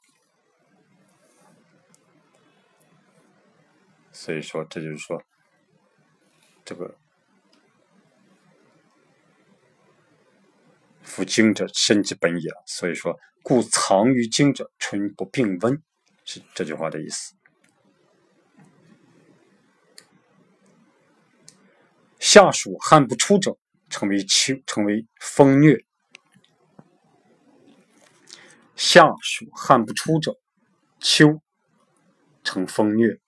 [4.11, 5.23] 所以说，这就是说，
[6.65, 6.97] 这个
[11.03, 12.51] 夫精者，身之本也。
[12.65, 15.81] 所以说，故藏于精者，春不病温，
[16.25, 17.36] 是这句话的意思。
[22.29, 23.57] 夏暑汗不出者，
[23.89, 25.85] 称为秋，称为风虐。
[28.75, 30.35] 夏暑汗不出者，
[30.99, 31.39] 秋
[32.43, 33.21] 成风虐。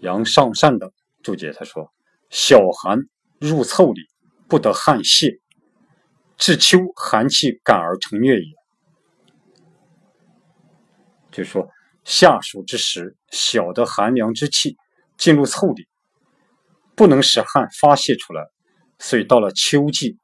[0.00, 0.92] 杨尚善的
[1.22, 1.90] 注解他说
[2.28, 2.98] ：“小寒
[3.40, 4.02] 入凑里，
[4.46, 5.40] 不得汗泄，
[6.36, 8.54] 至秋寒气感而成疟也。”
[11.32, 11.66] 就说。
[12.04, 14.76] 夏暑之时，小的寒凉之气
[15.16, 15.86] 进入腠理，
[16.94, 18.46] 不能使汗发泄出来，
[18.98, 20.18] 所以到了秋季，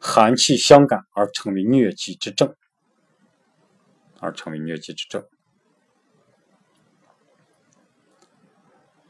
[0.00, 2.54] 寒气相感而成为疟疾之症，
[4.18, 5.24] 而成为疟疾之症。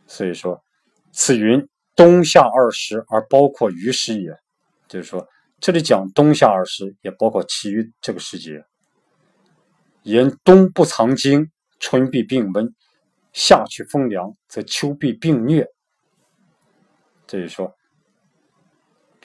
[0.07, 0.63] 所以说，
[1.13, 4.31] 此云冬夏二时而包括余时也，
[4.87, 5.29] 就是说，
[5.61, 8.65] 这里讲冬夏二时也包括其余这个时节。
[10.03, 11.51] 言冬不藏精。
[11.81, 12.75] 春必病温，
[13.33, 15.67] 夏去风凉，则秋必病疟。
[17.27, 17.75] 这就说，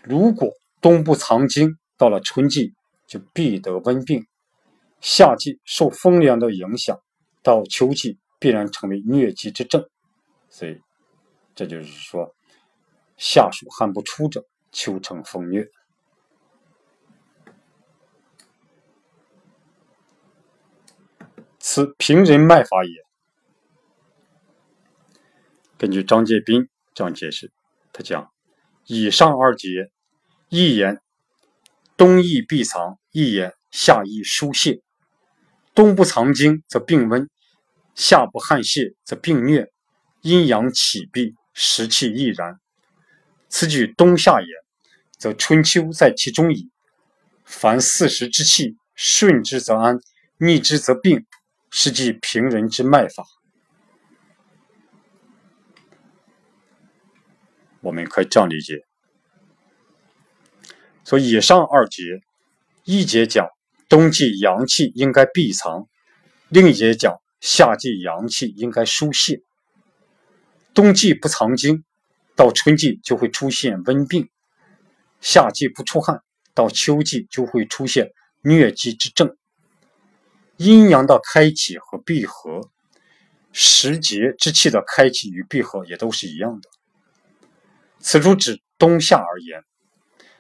[0.04, 0.52] 如果
[0.82, 2.74] 冬不藏精，到了春季
[3.08, 4.22] 就必得温病；
[5.00, 7.00] 夏季受风凉的影响，
[7.42, 9.88] 到秋季必然成为疟疾之症。
[10.50, 10.80] 所以，
[11.56, 12.36] 这就是说，
[13.16, 15.68] 夏暑汗不出者，秋成风疟。
[21.60, 23.13] 此平人脉法也。
[25.84, 27.52] 根据张介宾这样解释，
[27.92, 28.32] 他讲：
[28.86, 29.92] 以上二节，
[30.48, 31.02] 一言
[31.98, 34.80] 冬易闭藏，一言夏易疏泄。
[35.76, 37.30] 冬不藏精则病温，
[37.96, 39.68] 夏不汗泄则病疟。
[40.22, 42.62] 阴阳起闭，时气亦然。
[43.50, 44.48] 此举冬夏也，
[45.18, 46.70] 则春秋在其中矣。
[47.44, 50.00] 凡四时之气，顺之则安，
[50.38, 51.26] 逆之则病。
[51.72, 53.26] 是即平人之脉法，
[57.84, 58.80] 我们可以这样理解：
[61.04, 62.02] 所以以上二节，
[62.86, 63.46] 一节讲
[63.90, 65.86] 冬季阳气应该闭藏，
[66.48, 69.42] 另一节讲夏季阳气应该疏泄。
[70.74, 71.84] 冬季不藏精，
[72.38, 74.24] 到春季就会出现温病；
[75.20, 76.22] 夏季不出汗，
[76.54, 78.12] 到秋季就会出现
[78.44, 79.36] 疟疾之症。
[80.56, 82.70] 阴阳的开启和闭合，
[83.52, 86.70] 时节之气的开启与闭合也都是一样的。
[88.04, 89.64] 此处指冬夏而言，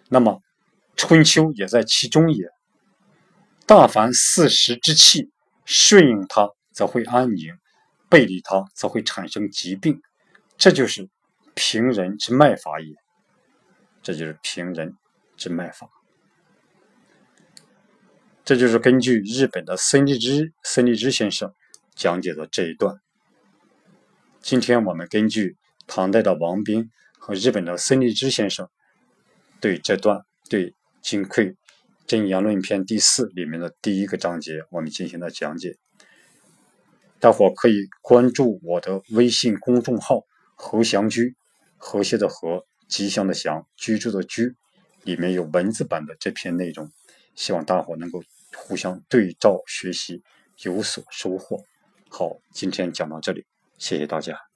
[0.09, 0.41] 那么
[0.97, 2.45] 春秋也在其中也。
[3.65, 5.31] 大凡四时之气
[5.63, 7.55] 顺应它，则会安宁；
[8.09, 10.01] 背离它，则会产生疾病。
[10.57, 11.07] 这就是
[11.55, 12.93] 平人之脉法也。
[14.01, 14.97] 这就是平人
[15.37, 15.87] 之脉法。
[18.43, 21.53] 这就是根据日本的森立之森立之先生
[21.95, 22.97] 讲解的这一段。
[24.41, 25.55] 今天我们根据
[25.87, 26.91] 唐代的王彬
[27.25, 28.69] 和日本的森立之先生
[29.61, 30.71] 对这段对
[31.01, 31.55] 《金匮
[32.05, 35.77] 真言论篇》第四里面的第一个章节，我们进行了讲解。
[37.21, 40.25] 大伙可以关注我的微信公众号
[40.55, 41.33] “和祥居”，
[41.79, 44.53] 和谐的和，吉祥的祥，居住的居，
[45.03, 46.91] 里面有文字版的这篇内容。
[47.35, 48.21] 希望大伙能够
[48.53, 50.21] 互相对照学习，
[50.63, 51.63] 有所收获。
[52.09, 53.45] 好，今天讲到这里，
[53.77, 54.52] 谢谢大家。